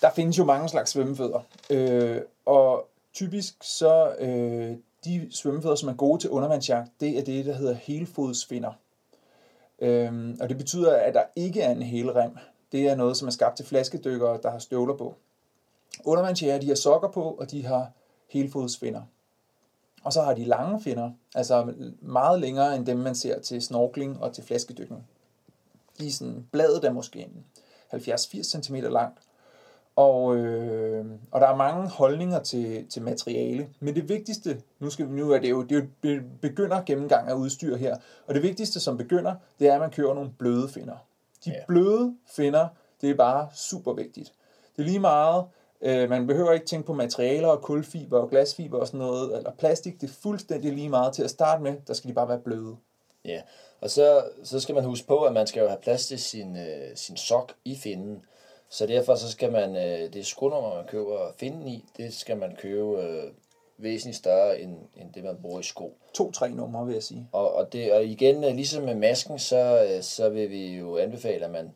Der 0.02 0.12
findes 0.12 0.38
jo 0.38 0.44
mange 0.44 0.70
slags 0.70 0.92
svømmefødder. 0.92 1.40
Øh, 1.70 2.22
og 2.46 2.88
typisk 3.14 3.54
så 3.62 4.16
øh, 4.20 4.78
de 5.06 5.28
svømmefødder, 5.32 5.76
som 5.76 5.90
er 5.90 5.94
gode 5.94 6.22
til 6.22 6.30
undervandsjagt, 6.30 6.92
det 7.00 7.18
er 7.18 7.24
det, 7.24 7.46
der 7.46 7.54
hedder 7.54 7.74
helfodsfinder. 7.74 8.72
Øh, 9.80 10.36
og 10.42 10.50
det 10.50 10.58
betyder, 10.58 10.96
at 10.96 11.14
der 11.14 11.24
ikke 11.36 11.62
er 11.62 11.72
en 11.72 11.82
helrem. 11.82 12.38
Det 12.72 12.88
er 12.90 12.96
noget, 12.96 13.18
som 13.18 13.28
er 13.28 13.32
skabt 13.32 13.58
til 13.58 13.66
flaskedykkere, 13.66 14.40
der 14.44 14.52
har 14.52 14.60
støvler 14.60 14.98
på. 14.98 15.16
Undervandsjæger, 16.06 16.60
de 16.60 16.68
har 16.68 16.76
sokker 16.76 17.08
på, 17.08 17.24
og 17.24 17.52
de 17.52 17.66
har 17.66 17.92
helfodsfinder. 18.30 19.02
Og 20.04 20.14
så 20.14 20.22
har 20.22 20.34
de 20.34 20.46
lange 20.46 20.82
finder, 20.82 21.12
altså 21.36 21.74
meget 22.02 22.40
længere 22.40 22.76
end 22.76 22.86
dem, 22.86 22.98
man 22.98 23.16
ser 23.16 23.40
til 23.40 23.62
snorkling 23.62 24.24
og 24.24 24.34
til 24.34 24.44
flaskedykning 24.44 25.08
i 26.00 26.12
sådan, 26.12 26.48
bladet 26.52 26.84
er 26.84 26.92
måske 26.92 27.30
70-80 27.94 28.44
cm 28.44 28.76
langt. 28.76 29.20
Og, 29.96 30.36
øh, 30.36 31.06
og 31.32 31.42
der 31.42 31.48
er 31.48 31.56
mange 31.56 31.90
holdninger 31.90 32.40
til, 32.40 32.88
til 32.90 33.02
materiale. 33.02 33.70
Men 33.80 33.96
det 33.96 34.10
vigtigste, 34.10 34.62
nu, 34.80 34.90
skal 34.90 35.10
vi, 35.10 35.12
nu 35.12 35.32
er 35.32 35.40
det 35.40 35.50
jo, 35.50 35.64
det 35.64 35.86
er 36.04 36.10
jo 36.10 36.22
begynder 36.42 36.82
gennemgang 36.86 37.30
af 37.30 37.34
udstyr 37.34 37.76
her, 37.76 37.98
og 38.28 38.34
det 38.34 38.44
vigtigste 38.44 38.80
som 38.80 38.98
begynder, 38.98 39.36
det 39.60 39.68
er, 39.68 39.74
at 39.74 39.80
man 39.80 39.92
kører 39.92 40.14
nogle 40.14 40.32
bløde 40.40 40.70
finder. 40.70 40.96
De 41.46 41.50
ja. 41.50 41.66
bløde 41.68 42.16
finder, 42.36 42.68
det 43.02 43.10
er 43.10 43.16
bare 43.16 43.48
super 43.56 43.94
vigtigt. 43.94 44.34
Det 44.76 44.82
er 44.82 44.88
lige 44.88 45.00
meget, 45.00 45.46
øh, 45.84 46.10
man 46.10 46.28
behøver 46.28 46.52
ikke 46.52 46.66
tænke 46.66 46.86
på 46.86 46.94
materialer 46.94 47.48
og 47.48 47.62
kulfiber 47.62 48.20
og 48.20 48.30
glasfiber 48.30 48.80
og 48.80 48.88
sådan 48.88 49.00
noget, 49.00 49.38
eller 49.38 49.52
plastik, 49.52 50.02
det 50.02 50.10
er 50.10 50.14
fuldstændig 50.14 50.74
lige 50.74 50.90
meget 50.90 51.14
til 51.14 51.24
at 51.24 51.30
starte 51.30 51.64
med, 51.64 51.76
der 51.88 51.94
skal 51.94 52.10
de 52.10 52.14
bare 52.14 52.30
være 52.30 52.40
bløde. 52.40 52.76
Ja, 53.26 53.42
og 53.82 53.90
så, 53.90 54.24
så 54.44 54.60
skal 54.60 54.76
man 54.76 54.84
huske 54.84 55.08
på, 55.08 55.22
at 55.22 55.34
man 55.34 55.48
skal 55.48 55.62
jo 55.62 55.68
have 55.68 55.82
plads 55.82 56.08
til 56.08 56.20
sin, 56.20 56.58
øh, 56.58 56.96
sin 56.96 57.18
sok 57.18 57.54
i 57.66 57.76
finden. 57.76 58.26
Så 58.70 58.88
derfor 58.88 59.16
så 59.16 59.32
skal 59.32 59.52
man, 59.52 59.76
øh, 59.76 60.14
det 60.14 60.26
skronummer, 60.26 60.76
man 60.76 60.86
køber 60.88 61.32
finden 61.38 61.68
i, 61.68 61.86
det 61.98 62.14
skal 62.14 62.38
man 62.38 62.56
købe 62.56 63.02
øh, 63.04 63.24
væsentligt 63.78 64.18
større, 64.18 64.60
end, 64.60 64.78
end 64.98 65.14
det, 65.14 65.24
man 65.24 65.38
bruger 65.42 65.60
i 65.60 65.64
sko. 65.64 65.98
To-tre 66.14 66.50
numre, 66.50 66.86
vil 66.86 66.94
jeg 66.94 67.04
sige. 67.04 67.30
Og, 67.32 67.54
og, 67.56 67.74
det, 67.74 67.94
og 67.94 68.06
igen, 68.06 68.44
øh, 68.44 68.56
ligesom 68.56 68.84
med 68.84 68.96
masken, 68.96 69.40
så, 69.40 69.88
øh, 69.90 70.04
så 70.04 70.30
vil 70.30 70.50
vi 70.50 70.78
jo 70.78 70.98
anbefale, 70.98 71.46
at 71.46 71.52
man 71.52 71.74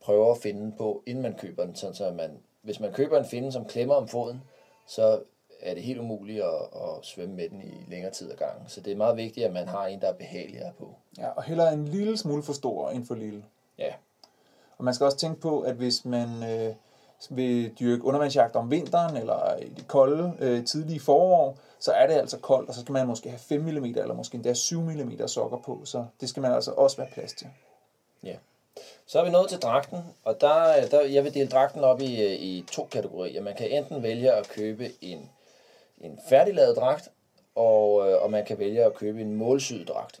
prøver 0.00 0.30
at 0.30 0.38
finde 0.38 0.72
på, 0.78 1.02
inden 1.06 1.22
man 1.22 1.34
køber 1.34 1.64
den. 1.64 1.74
Sådan, 1.74 1.94
så 1.94 2.10
man, 2.10 2.38
hvis 2.62 2.80
man 2.80 2.92
køber 2.92 3.18
en 3.18 3.24
finde, 3.24 3.52
som 3.52 3.64
klemmer 3.64 3.94
om 3.94 4.08
foden, 4.08 4.42
så 4.86 5.20
er 5.60 5.74
det 5.74 5.82
helt 5.82 6.00
umuligt 6.00 6.42
at, 6.42 6.60
at 6.74 6.90
svømme 7.02 7.34
med 7.34 7.48
den 7.48 7.60
i 7.60 7.84
længere 7.88 8.12
tid 8.12 8.30
ad 8.30 8.36
gangen. 8.36 8.68
Så 8.68 8.80
det 8.80 8.92
er 8.92 8.96
meget 8.96 9.16
vigtigt, 9.16 9.46
at 9.46 9.52
man 9.52 9.68
har 9.68 9.86
en, 9.86 10.00
der 10.00 10.08
er 10.08 10.12
behageligere 10.12 10.72
på. 10.78 10.94
Ja, 11.18 11.28
og 11.28 11.42
heller 11.42 11.70
en 11.70 11.88
lille 11.88 12.16
smule 12.16 12.42
for 12.42 12.52
stor 12.52 12.90
end 12.90 13.06
for 13.06 13.14
lille. 13.14 13.44
Ja, 13.78 13.94
Og 14.78 14.84
man 14.84 14.94
skal 14.94 15.04
også 15.04 15.18
tænke 15.18 15.40
på, 15.40 15.60
at 15.60 15.74
hvis 15.74 16.04
man 16.04 16.42
øh, 16.50 16.74
vil 17.30 17.72
dyrke 17.80 18.04
undervandsjagt 18.04 18.56
om 18.56 18.70
vinteren, 18.70 19.16
eller 19.16 19.56
i 19.56 19.68
det 19.68 19.88
kolde 19.88 20.32
øh, 20.38 20.64
tidlige 20.64 21.00
forår, 21.00 21.58
så 21.78 21.92
er 21.92 22.06
det 22.06 22.14
altså 22.14 22.38
koldt, 22.38 22.68
og 22.68 22.74
så 22.74 22.80
skal 22.80 22.92
man 22.92 23.06
måske 23.06 23.28
have 23.28 23.38
5 23.38 23.60
mm, 23.60 23.84
eller 23.84 24.14
måske 24.14 24.34
endda 24.34 24.54
7 24.54 24.80
mm 24.80 25.12
sokker 25.26 25.58
på, 25.58 25.80
så 25.84 26.06
det 26.20 26.28
skal 26.28 26.40
man 26.40 26.52
altså 26.52 26.72
også 26.72 26.96
være 26.96 27.08
plads 27.12 27.32
til. 27.32 27.46
ja. 28.24 28.36
Så 29.10 29.18
er 29.18 29.24
vi 29.24 29.30
nået 29.30 29.48
til 29.48 29.58
dragten, 29.58 29.98
og 30.24 30.40
der, 30.40 30.86
der 30.88 31.02
jeg 31.02 31.24
vil 31.24 31.34
dele 31.34 31.48
dragten 31.48 31.80
op 31.80 32.00
i, 32.00 32.22
øh, 32.22 32.32
i 32.32 32.64
to 32.72 32.84
kategorier. 32.84 33.42
Man 33.42 33.56
kan 33.56 33.70
enten 33.70 34.02
vælge 34.02 34.32
at 34.32 34.48
købe 34.48 34.92
en, 35.00 35.30
en 36.00 36.18
færdiglavet 36.28 36.76
dragt, 36.76 37.08
og, 37.54 38.08
øh, 38.08 38.22
og 38.22 38.30
man 38.30 38.44
kan 38.44 38.58
vælge 38.58 38.84
at 38.84 38.94
købe 38.94 39.20
en 39.20 39.34
målsyet 39.34 39.88
dragt. 39.88 40.20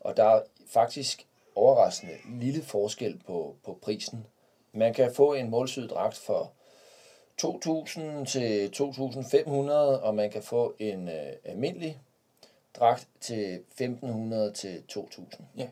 Og 0.00 0.16
der 0.16 0.24
er 0.24 0.42
faktisk 0.66 1.26
overraskende 1.54 2.14
lille 2.40 2.62
forskel 2.62 3.20
på, 3.26 3.54
på 3.64 3.78
prisen. 3.82 4.26
Man 4.72 4.94
kan 4.94 5.14
få 5.14 5.32
en 5.34 5.50
målsyet 5.50 5.90
dragt 5.90 6.16
for 6.16 6.52
2.000 7.42 8.24
til 8.24 8.72
2.500, 8.76 9.72
og 10.02 10.14
man 10.14 10.30
kan 10.30 10.42
få 10.42 10.74
en 10.78 11.08
øh, 11.08 11.32
almindelig 11.44 12.00
dragt 12.74 13.08
til 13.20 13.60
1.500 13.80 14.52
til 14.52 14.82
2.000. 14.92 15.42
Ja. 15.56 15.66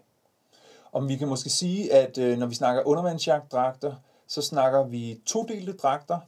Om 0.93 1.09
vi 1.09 1.17
kan 1.17 1.29
måske 1.29 1.51
sige, 1.51 1.93
at 1.93 2.19
øh, 2.19 2.39
når 2.39 2.47
vi 2.47 2.55
snakker 2.55 2.83
undervandsjagtdragter, 2.83 3.95
så 4.27 4.43
snakker 4.43 4.85
vi 4.85 5.21
todelte 5.27 5.73
dragter 5.73 6.19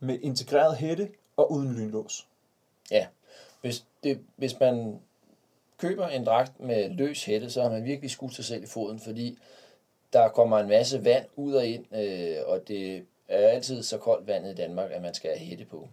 med 0.00 0.18
integreret 0.22 0.76
hætte 0.76 1.08
og 1.36 1.52
uden 1.52 1.74
lynlås. 1.74 2.26
Ja, 2.90 3.06
hvis, 3.60 3.84
det, 4.02 4.20
hvis 4.36 4.60
man 4.60 5.00
køber 5.78 6.08
en 6.08 6.26
dragt 6.26 6.60
med 6.60 6.90
løs 6.90 7.24
hætte, 7.24 7.50
så 7.50 7.62
har 7.62 7.70
man 7.70 7.84
virkelig 7.84 8.10
skudt 8.10 8.34
sig 8.34 8.44
selv 8.44 8.62
i 8.62 8.66
foden, 8.66 9.00
fordi 9.00 9.38
der 10.12 10.28
kommer 10.28 10.58
en 10.58 10.68
masse 10.68 11.04
vand 11.04 11.24
ud 11.36 11.54
og 11.54 11.66
ind, 11.66 11.94
øh, 11.94 12.36
og 12.46 12.68
det 12.68 13.06
er 13.28 13.48
altid 13.48 13.82
så 13.82 13.98
koldt 13.98 14.26
vandet 14.26 14.52
i 14.52 14.54
Danmark, 14.54 14.90
at 14.90 15.02
man 15.02 15.14
skal 15.14 15.30
have 15.30 15.48
hætte 15.48 15.64
på. 15.64 15.88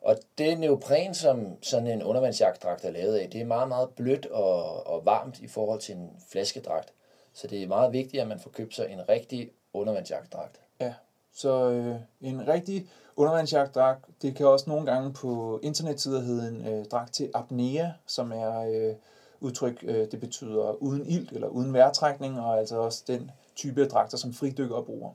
Og 0.00 0.16
det 0.38 0.58
neopren, 0.58 1.14
som 1.14 1.62
sådan 1.62 1.86
en 1.86 2.02
undervandsjagtdragt 2.02 2.84
er 2.84 2.90
lavet 2.90 3.16
af, 3.16 3.30
det 3.30 3.40
er 3.40 3.44
meget, 3.44 3.68
meget 3.68 3.90
blødt 3.90 4.26
og, 4.26 4.86
og 4.86 5.06
varmt 5.06 5.40
i 5.40 5.46
forhold 5.46 5.80
til 5.80 5.94
en 5.94 6.10
flaskedragt. 6.28 6.92
Så 7.34 7.46
det 7.46 7.62
er 7.62 7.66
meget 7.66 7.92
vigtigt, 7.92 8.22
at 8.22 8.28
man 8.28 8.40
får 8.40 8.50
købt 8.50 8.74
sig 8.74 8.86
en 8.90 9.08
rigtig 9.08 9.50
undervandsjagtdragt. 9.72 10.60
Ja, 10.80 10.94
så 11.32 11.70
øh, 11.70 11.96
en 12.20 12.48
rigtig 12.48 12.88
undervandsjagtdragt, 13.16 14.04
det 14.22 14.36
kan 14.36 14.46
også 14.46 14.70
nogle 14.70 14.86
gange 14.86 15.12
på 15.12 15.60
internetsider 15.62 16.20
hedde 16.20 16.48
en 16.48 16.66
øh, 16.66 16.84
dragt 16.84 17.14
til 17.14 17.30
apnea, 17.34 17.90
som 18.06 18.32
er 18.32 18.60
øh, 18.60 18.94
udtryk, 19.40 19.78
øh, 19.82 20.10
det 20.10 20.20
betyder 20.20 20.82
uden 20.82 21.06
ilt 21.06 21.32
eller 21.32 21.48
uden 21.48 21.72
vejrtrækning, 21.72 22.40
og 22.40 22.58
altså 22.58 22.76
også 22.76 23.04
den 23.06 23.30
type 23.56 23.82
af 23.82 23.88
dragter, 23.88 24.16
som 24.16 24.32
fridykkere 24.32 24.84
bruger. 24.84 25.12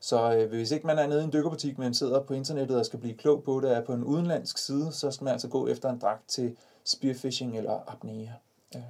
Så 0.00 0.34
øh, 0.34 0.48
hvis 0.48 0.70
ikke 0.70 0.86
man 0.86 0.98
er 0.98 1.06
nede 1.06 1.20
i 1.20 1.24
en 1.24 1.32
dykkerbutik, 1.32 1.78
men 1.78 1.94
sidder 1.94 2.22
på 2.22 2.34
internettet 2.34 2.78
og 2.78 2.86
skal 2.86 2.98
blive 2.98 3.14
klog 3.14 3.42
på 3.42 3.60
det, 3.60 3.76
er 3.76 3.84
på 3.84 3.92
en 3.92 4.04
udenlandsk 4.04 4.58
side, 4.58 4.92
så 4.92 5.10
skal 5.10 5.24
man 5.24 5.32
altså 5.32 5.48
gå 5.48 5.66
efter 5.66 5.90
en 5.90 5.98
dragt 5.98 6.28
til 6.28 6.56
spearfishing 6.84 7.58
eller 7.58 7.90
apnea. 7.90 8.28
Øh. 8.76 8.82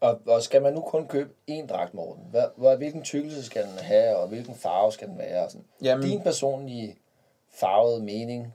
Og, 0.00 0.20
og 0.26 0.42
skal 0.42 0.62
man 0.62 0.72
nu 0.72 0.80
kun 0.80 1.08
købe 1.08 1.30
én 1.50 1.66
dragt, 1.66 1.94
Morten? 1.94 2.24
Hvad, 2.30 2.44
hvad, 2.56 2.76
hvilken 2.76 3.02
tykkelse 3.02 3.42
skal 3.44 3.62
den 3.62 3.78
have, 3.78 4.16
og 4.16 4.28
hvilken 4.28 4.54
farve 4.54 4.92
skal 4.92 5.08
den 5.08 5.18
være? 5.18 5.44
Og 5.44 5.50
sådan. 5.50 5.66
Jamen- 5.82 6.08
Din 6.08 6.20
personlige 6.20 6.96
farvede 7.50 8.02
mening, 8.02 8.54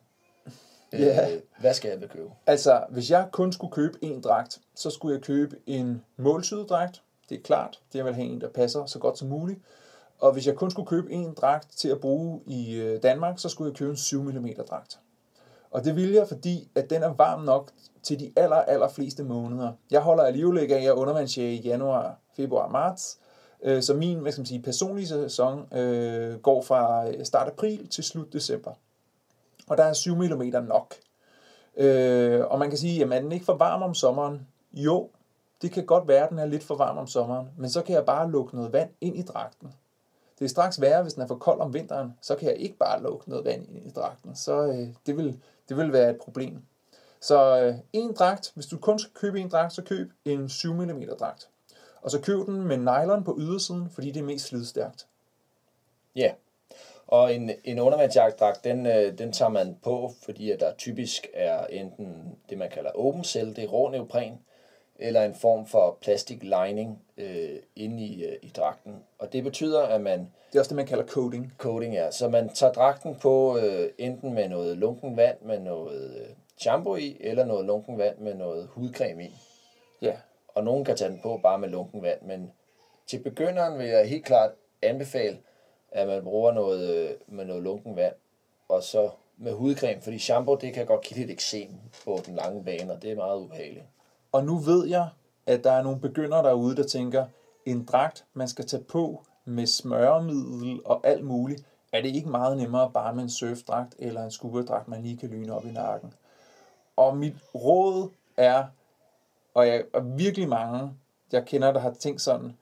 øh, 0.94 1.18
hvad 1.60 1.74
skal 1.74 2.00
jeg 2.00 2.10
købe? 2.10 2.32
Altså, 2.48 2.84
hvis 2.90 3.12
jeg 3.12 3.28
kun 3.32 3.54
skulle 3.54 3.72
købe 3.72 3.98
en 4.02 4.22
dragt, 4.22 4.60
så 4.76 4.90
skulle 4.90 5.16
jeg 5.16 5.24
købe 5.24 5.56
en 5.68 6.04
målsyet 6.18 6.70
dragt. 6.70 7.02
Det 7.30 7.38
er 7.38 7.42
klart, 7.44 7.80
det 7.92 7.98
jeg 7.98 8.06
vil 8.06 8.14
have 8.14 8.28
en, 8.28 8.42
der 8.42 8.50
passer 8.50 8.86
så 8.86 9.00
godt 9.00 9.18
som 9.18 9.28
muligt. 9.28 9.60
Og 10.20 10.34
hvis 10.34 10.48
jeg 10.48 10.56
kun 10.56 10.72
skulle 10.72 10.88
købe 10.88 11.12
en 11.12 11.34
dragt 11.34 11.72
til 11.78 11.90
at 11.90 12.02
bruge 12.02 12.42
i 12.46 12.76
øh, 12.76 13.04
Danmark, 13.04 13.40
så 13.40 13.50
skulle 13.50 13.70
jeg 13.72 13.78
købe 13.78 13.92
en 13.92 13.98
7 13.98 14.24
mm 14.24 14.48
dragt. 14.70 15.00
Og 15.74 15.84
det 15.84 15.96
vil 15.96 16.12
jeg, 16.12 16.28
fordi 16.28 16.72
at 16.76 16.90
den 16.90 17.04
er 17.04 17.14
varm 17.14 17.42
nok 17.42 17.72
til 18.04 18.20
de 18.20 18.32
aller, 18.36 18.56
aller 18.56 18.90
fleste 18.90 19.24
måneder. 19.24 19.72
Jeg 19.92 20.02
holder 20.02 20.24
alligevel 20.24 20.62
ikke 20.62 20.76
af 20.76 21.20
at 21.22 21.38
i 21.38 21.56
januar, 21.56 22.16
februar, 22.36 22.70
marts. 22.70 23.20
Øh, 23.64 23.84
så 23.84 23.94
min 23.94 24.20
hvad 24.20 24.32
skal 24.32 24.40
man 24.42 24.46
sige, 24.46 24.62
personlige 24.62 25.08
sæson 25.08 25.74
øh, 25.74 26.40
går 26.40 26.62
fra 26.62 27.10
øh, 27.10 27.26
start 27.26 27.48
april 27.48 27.88
til 27.88 28.04
slut 28.04 28.34
december. 28.34 28.72
Og 29.68 29.78
der 29.78 29.84
er 29.84 29.94
7 29.94 30.16
mm 30.16 30.44
nok. 30.68 30.96
Øh, 31.78 32.42
og 32.46 32.60
man 32.60 32.70
kan 32.70 32.78
sige, 32.78 33.00
jamen 33.00 33.18
er 33.18 33.22
den 33.22 33.32
ikke 33.32 33.46
for 33.46 33.58
varm 33.58 33.82
om 33.82 33.94
sommeren? 33.94 34.48
Jo, 34.74 35.10
det 35.62 35.72
kan 35.72 35.86
godt 35.86 36.08
være, 36.08 36.24
at 36.24 36.30
den 36.30 36.40
er 36.40 36.46
lidt 36.46 36.64
for 36.64 36.76
varm 36.76 36.98
om 36.98 37.08
sommeren, 37.08 37.48
men 37.58 37.70
så 37.70 37.82
kan 37.82 37.96
jeg 37.96 38.06
bare 38.06 38.32
lukke 38.32 38.56
noget 38.56 38.74
vand 38.74 38.90
ind 39.02 39.18
i 39.18 39.22
dragten. 39.22 39.74
Det 40.40 40.46
er 40.46 40.50
straks 40.50 40.82
værre, 40.82 41.02
hvis 41.02 41.14
den 41.14 41.24
er 41.24 41.28
for 41.28 41.36
kold 41.36 41.60
om 41.60 41.74
vinteren, 41.74 42.14
så 42.22 42.36
kan 42.36 42.48
jeg 42.50 42.58
ikke 42.58 42.78
bare 42.78 43.02
lukke 43.02 43.30
noget 43.30 43.46
vand 43.46 43.68
ind 43.76 43.88
i 43.88 43.90
dragten. 43.90 44.36
Så 44.36 44.68
øh, 44.68 44.88
det, 45.06 45.18
vil, 45.18 45.40
det 45.70 45.78
vil 45.78 45.94
være 45.94 46.10
et 46.10 46.18
problem. 46.18 46.62
Så 47.22 47.62
øh, 47.62 47.76
en 47.94 48.14
dragt, 48.14 48.52
hvis 48.56 48.66
du 48.66 48.78
kun 48.78 49.00
skal 49.00 49.14
købe 49.14 49.40
en 49.40 49.50
dragt, 49.50 49.74
så 49.74 49.82
køb 49.82 50.12
en 50.26 50.50
7 50.50 50.74
mm 50.74 51.04
dragt. 51.20 51.50
Og 52.02 52.12
så 52.12 52.22
køb 52.22 52.46
den 52.46 52.62
med 52.62 52.78
nylon 52.78 53.24
på 53.24 53.38
ydersiden, 53.40 53.90
fordi 53.90 54.12
det 54.12 54.20
er 54.20 54.24
mest 54.24 54.46
slidstærkt. 54.46 55.08
Ja, 56.16 56.32
og 57.08 57.36
en, 57.36 57.52
en 57.64 57.80
undervandsjagtdragt, 57.80 58.64
den, 58.64 58.86
øh, 58.86 59.18
den 59.18 59.32
tager 59.32 59.50
man 59.50 59.78
på, 59.84 60.12
fordi 60.24 60.52
at 60.52 60.60
der 60.60 60.74
typisk 60.74 61.28
er 61.34 61.66
enten 61.66 62.38
det, 62.50 62.58
man 62.58 62.70
kalder 62.70 62.92
open 62.92 63.24
cell, 63.24 63.56
det 63.56 63.64
er 63.64 63.68
rå 63.68 63.90
neopren, 63.90 64.40
eller 65.00 65.24
en 65.24 65.36
form 65.36 65.66
for 65.66 65.98
plastic 66.02 66.40
lining 66.42 67.04
øh, 67.18 67.60
inde 67.76 68.04
i, 68.04 68.24
øh, 68.26 68.38
i 68.42 68.50
dragten. 68.50 68.96
Og 69.20 69.34
det 69.34 69.44
betyder, 69.44 69.82
at 69.84 70.02
man 70.02 70.20
Det 70.20 70.56
er 70.56 70.60
også 70.60 70.70
det, 70.70 70.76
man 70.76 70.86
kalder 70.86 71.06
coating. 71.06 71.54
coating 71.58 71.98
er. 71.98 72.12
Så 72.12 72.30
man 72.30 72.50
tager 72.50 72.74
dragten 72.74 73.16
på 73.16 73.58
øh, 73.58 73.90
enten 73.98 74.34
med 74.34 74.50
noget 74.50 74.78
lunken 74.78 75.18
vand 75.18 75.38
med 75.42 75.60
noget 75.60 76.16
øh, 76.16 76.28
shampoo 76.58 76.96
i, 76.96 77.18
eller 77.20 77.46
noget 77.46 77.66
lunken 77.66 77.98
vand 77.98 78.18
med 78.18 78.34
noget 78.34 78.68
hudcreme 78.72 79.24
i. 79.24 79.36
Ja, 80.02 80.16
Og 80.48 80.64
nogen 80.64 80.86
kan 80.86 80.96
tage 80.98 81.12
den 81.12 81.20
på 81.24 81.40
bare 81.44 81.60
med 81.60 81.70
lunken 81.70 82.02
vand, 82.02 82.22
men 82.22 82.52
til 83.08 83.20
begynderen 83.20 83.80
vil 83.80 83.88
jeg 83.88 84.06
helt 84.10 84.26
klart 84.26 84.52
anbefale, 84.82 85.38
at 85.92 86.08
man 86.08 86.24
bruger 86.24 86.52
noget 86.52 86.90
øh, 86.96 87.10
med 87.28 87.46
noget 87.46 87.64
lunken 87.64 87.96
vand, 87.96 88.14
og 88.70 88.84
så 88.84 89.10
med 89.38 89.54
hudcreme, 89.54 90.02
fordi 90.02 90.20
shampoo, 90.20 90.56
det 90.56 90.74
kan 90.74 90.86
godt 90.86 91.02
give 91.02 91.20
lidt 91.20 91.32
eksem 91.32 91.70
på 92.06 92.20
den 92.26 92.36
lange 92.36 92.64
bane, 92.64 92.94
og 92.94 93.02
det 93.02 93.12
er 93.12 93.16
meget 93.16 93.40
ubehageligt. 93.40 93.86
Og 94.34 94.46
nu 94.46 94.58
ved 94.58 94.88
jeg, 94.88 95.10
at 95.46 95.64
der 95.64 95.72
er 95.72 95.84
nogle 95.84 96.00
begyndere 96.00 96.44
derude, 96.44 96.76
der 96.76 96.88
tænker, 96.88 97.26
en 97.66 97.86
dragt, 97.86 98.26
man 98.34 98.48
skal 98.48 98.66
tage 98.66 98.84
på 98.84 99.24
med 99.46 99.68
smøremiddel 99.68 100.82
og 100.86 101.08
alt 101.08 101.26
muligt, 101.26 101.66
er 101.92 102.02
det 102.02 102.16
ikke 102.16 102.30
meget 102.30 102.58
nemmere 102.58 102.92
bare 102.92 103.16
med 103.16 103.24
en 103.24 103.30
surfdragt 103.30 103.96
eller 104.00 104.24
en 104.24 104.32
scuba-dragt, 104.32 104.88
man 104.88 105.02
lige 105.02 105.18
kan 105.18 105.30
lyne 105.30 105.54
op 105.54 105.66
i 105.66 105.72
nakken. 105.72 106.14
Og 106.96 107.18
mit 107.18 107.36
råd 107.56 108.10
er, 108.38 108.66
og 109.54 109.68
jeg 109.68 109.84
er 109.94 110.00
virkelig 110.00 110.50
mange, 110.50 110.92
jeg 111.32 111.46
kender, 111.46 111.72
der 111.72 111.80
har 111.80 111.92
tænkt 111.92 112.22
sådan, 112.22 112.58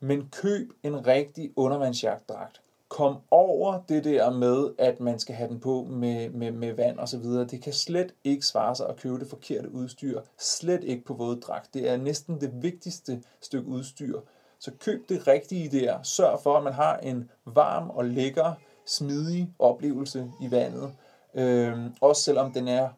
men 0.00 0.28
køb 0.32 0.72
en 0.82 1.06
rigtig 1.06 1.52
undervandsjagtdragt. 1.56 2.60
Kom 2.90 3.16
over 3.30 3.80
det 3.88 4.04
der 4.04 4.30
med, 4.30 4.70
at 4.78 5.00
man 5.00 5.18
skal 5.18 5.34
have 5.34 5.48
den 5.48 5.60
på 5.60 5.86
med, 5.90 6.30
med, 6.30 6.50
med 6.50 6.72
vand 6.72 6.98
og 6.98 7.08
så 7.08 7.18
videre. 7.18 7.44
Det 7.44 7.62
kan 7.62 7.72
slet 7.72 8.14
ikke 8.24 8.46
svare 8.46 8.76
sig 8.76 8.88
at 8.88 8.96
købe 8.96 9.18
det 9.18 9.28
forkerte 9.28 9.72
udstyr. 9.72 10.20
Slet 10.38 10.84
ikke 10.84 11.04
på 11.04 11.14
våddragt. 11.14 11.74
Det 11.74 11.90
er 11.90 11.96
næsten 11.96 12.40
det 12.40 12.62
vigtigste 12.62 13.22
stykke 13.40 13.68
udstyr. 13.68 14.20
Så 14.58 14.70
køb 14.80 15.08
det 15.08 15.26
rigtige 15.26 15.80
der. 15.80 16.02
Sørg 16.02 16.40
for, 16.42 16.56
at 16.56 16.64
man 16.64 16.72
har 16.72 16.96
en 16.96 17.30
varm 17.44 17.90
og 17.90 18.04
lækker, 18.04 18.52
smidig 18.86 19.48
oplevelse 19.58 20.32
i 20.42 20.50
vandet. 20.50 20.92
Øhm, 21.34 21.94
også 22.00 22.22
selvom 22.22 22.52
den 22.52 22.68
er 22.68 22.88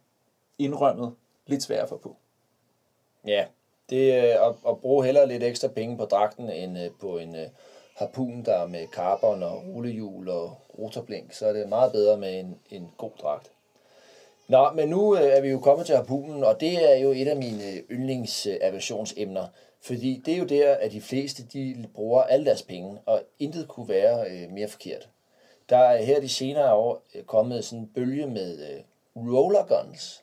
indrømmet 0.59 1.15
lidt 1.47 1.63
svær 1.63 1.83
at 1.83 1.89
få 1.89 1.97
på. 1.97 2.17
Ja, 3.27 3.45
det 3.91 4.15
er 4.15 4.41
at, 4.41 4.55
at 4.69 4.81
bruge 4.81 5.05
heller 5.05 5.27
lidt 5.27 5.43
ekstra 5.43 5.69
penge 5.69 5.97
på 5.97 6.05
dragten, 6.05 6.51
end 6.51 6.79
øh, 6.79 6.91
på 7.01 7.19
en 7.19 7.37
øh, 7.37 7.47
harpun, 7.95 8.45
der 8.45 8.55
er 8.55 8.67
med 8.67 8.87
karbon 8.87 9.43
og 9.43 9.63
rullehjul 9.67 10.29
og 10.29 10.57
rotorblink, 10.79 11.33
så 11.33 11.47
er 11.47 11.53
det 11.53 11.69
meget 11.69 11.93
bedre 11.93 12.17
med 12.17 12.41
en, 12.41 12.59
en 12.71 12.91
god 12.97 13.11
dragt. 13.23 13.51
Nå, 14.49 14.71
men 14.71 14.89
nu 14.89 15.17
øh, 15.17 15.23
er 15.23 15.41
vi 15.41 15.49
jo 15.49 15.59
kommet 15.59 15.87
til 15.87 15.97
harpunen, 15.97 16.45
og 16.45 16.61
det 16.61 16.93
er 16.93 16.97
jo 16.97 17.11
et 17.11 17.29
af 17.29 17.37
mine 17.37 17.83
yndlingsaversionsemner, 17.91 19.47
fordi 19.81 20.23
det 20.27 20.35
er 20.35 20.39
jo 20.39 20.45
der, 20.45 20.75
at 20.75 20.93
de 20.93 21.01
fleste 21.01 21.43
de 21.53 21.87
bruger 21.95 22.23
alle 22.23 22.47
deres 22.47 22.63
penge, 22.63 22.99
og 23.07 23.23
intet 23.39 23.69
kunne 23.69 23.89
være 23.89 24.31
øh, 24.31 24.51
mere 24.51 24.69
forkert. 24.69 25.09
Der 25.69 25.79
er 25.79 26.03
her 26.03 26.21
de 26.21 26.29
senere 26.29 26.75
år 26.75 27.03
øh, 27.15 27.25
kommet 27.25 27.65
sådan 27.65 27.79
en 27.79 27.91
bølge 27.95 28.27
med 28.27 28.59
øh, 28.71 28.81
roller 29.17 29.67
guns, 29.67 30.23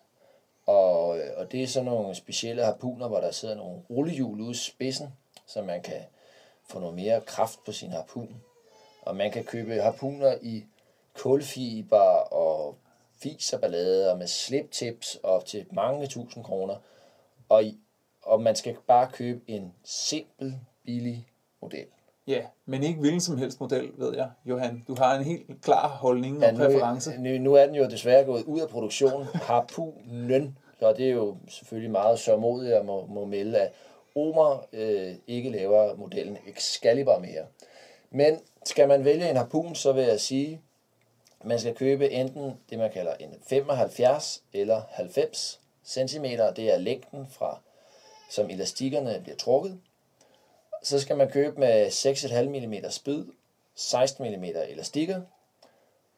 og, 0.65 1.19
øh, 1.19 1.29
og 1.37 1.51
det 1.51 1.63
er 1.63 1.67
sådan 1.67 1.85
nogle 1.85 2.15
specielle 2.15 2.63
harpuner, 2.63 3.07
hvor 3.07 3.19
der 3.19 3.31
sidder 3.31 3.55
nogle 3.55 3.81
rullehjul 3.89 4.41
ude 4.41 4.51
i 4.51 4.53
spidsen, 4.53 5.07
som 5.47 5.65
man 5.65 5.81
kan 5.81 6.01
få 6.69 6.79
noget 6.79 6.95
mere 6.95 7.21
kraft 7.21 7.59
på 7.65 7.71
sin 7.71 7.91
harpun. 7.91 8.41
Og 9.01 9.15
man 9.15 9.31
kan 9.31 9.43
købe 9.43 9.81
harpuner 9.81 10.35
i 10.41 10.65
kulfiber 11.17 12.33
og 12.33 12.75
fis 13.21 13.53
og 13.53 13.61
ballade, 13.61 14.11
og 14.11 14.17
med 14.17 14.27
sliptips 14.27 15.19
op 15.23 15.45
til 15.45 15.65
mange 15.71 16.07
tusind 16.07 16.43
kroner. 16.43 16.75
Og, 17.49 17.63
og 18.23 18.41
man 18.41 18.55
skal 18.55 18.75
bare 18.87 19.09
købe 19.13 19.41
en 19.47 19.73
simpel, 19.83 20.59
billig 20.85 21.27
model. 21.61 21.85
Ja, 22.27 22.41
men 22.65 22.83
ikke 22.83 22.99
hvilken 22.99 23.21
som 23.21 23.37
helst 23.37 23.59
model, 23.59 23.91
ved 23.97 24.15
jeg, 24.15 24.29
Johan. 24.45 24.83
Du 24.87 24.95
har 24.97 25.15
en 25.15 25.23
helt 25.23 25.61
klar 25.61 25.87
holdning 25.87 26.37
og 26.37 26.43
Ja, 26.43 26.51
nu, 26.51 26.57
præference. 26.57 27.17
nu, 27.17 27.37
nu 27.37 27.53
er 27.53 27.65
den 27.65 27.75
jo 27.75 27.87
desværre 27.89 28.25
gået 28.25 28.43
ud 28.43 28.59
af 28.59 28.69
produktion. 28.69 29.23
Harpunen, 29.33 30.57
så 30.79 30.93
det 30.93 31.05
er 31.05 31.13
jo 31.13 31.37
selvfølgelig 31.47 31.91
meget 31.91 32.19
sørmodigt 32.19 32.73
at 32.73 32.85
må, 32.85 33.05
må 33.05 33.25
melde, 33.25 33.57
at 33.57 33.71
Omer 34.15 34.67
øh, 34.73 35.15
ikke 35.27 35.49
laver 35.49 35.95
modellen 35.95 36.37
Excalibur 36.47 37.19
mere. 37.19 37.45
Men 38.11 38.39
skal 38.65 38.87
man 38.87 39.05
vælge 39.05 39.29
en 39.29 39.35
harpun, 39.35 39.75
så 39.75 39.91
vil 39.91 40.03
jeg 40.03 40.19
sige, 40.19 40.61
man 41.43 41.59
skal 41.59 41.75
købe 41.75 42.09
enten 42.09 42.59
det, 42.69 42.77
man 42.77 42.91
kalder 42.91 43.13
en 43.15 43.35
75 43.47 44.43
eller 44.53 44.81
90 44.89 45.59
cm. 45.85 46.23
Det 46.55 46.59
er 46.73 46.77
længden 46.77 47.27
fra, 47.31 47.59
som 48.29 48.49
elastikkerne 48.49 49.19
bliver 49.23 49.37
trukket. 49.37 49.79
Så 50.83 50.99
skal 50.99 51.17
man 51.17 51.29
købe 51.29 51.59
med 51.59 51.87
6,5 51.87 52.43
mm 52.43 52.89
spyd, 52.89 53.25
16 53.75 54.31
mm 54.31 54.43
elastikker, 54.43 55.21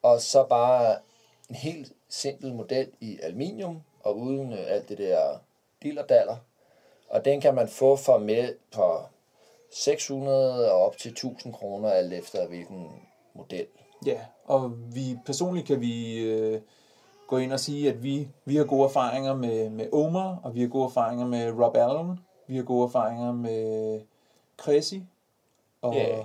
og 0.01 0.21
så 0.21 0.43
bare 0.43 0.97
en 1.49 1.55
helt 1.55 1.93
simpel 2.09 2.53
model 2.53 2.91
i 2.99 3.19
aluminium, 3.23 3.81
og 4.03 4.17
uden 4.17 4.53
øh, 4.53 4.59
alt 4.67 4.89
det 4.89 4.97
der 4.97 5.37
dillerdaller. 5.83 6.37
Og 7.11 7.25
den 7.25 7.41
kan 7.41 7.55
man 7.55 7.67
få 7.67 7.95
for 7.95 8.17
med 8.17 8.55
på 8.75 8.99
600 9.71 10.71
og 10.71 10.85
op 10.85 10.97
til 10.97 11.11
1000 11.11 11.53
kroner, 11.53 11.89
alt 11.89 12.13
efter 12.13 12.47
hvilken 12.47 12.87
model. 13.33 13.65
Ja, 14.05 14.19
og 14.45 14.71
vi 14.93 15.17
personligt 15.25 15.67
kan 15.67 15.81
vi 15.81 16.23
øh, 16.23 16.61
gå 17.27 17.37
ind 17.37 17.53
og 17.53 17.59
sige, 17.59 17.89
at 17.89 18.03
vi, 18.03 18.27
vi 18.45 18.55
har 18.55 18.63
gode 18.63 18.83
erfaringer 18.83 19.35
med, 19.35 19.69
med 19.69 19.93
Omer, 19.93 20.37
og 20.43 20.55
vi 20.55 20.61
har 20.61 20.67
gode 20.67 20.85
erfaringer 20.85 21.27
med 21.27 21.51
Rob 21.51 21.77
Allen, 21.77 22.19
vi 22.47 22.55
har 22.55 22.63
gode 22.63 22.83
erfaringer 22.83 23.31
med 23.31 24.01
Cressy, 24.57 24.95
og 25.81 25.93
Ja. 25.93 26.23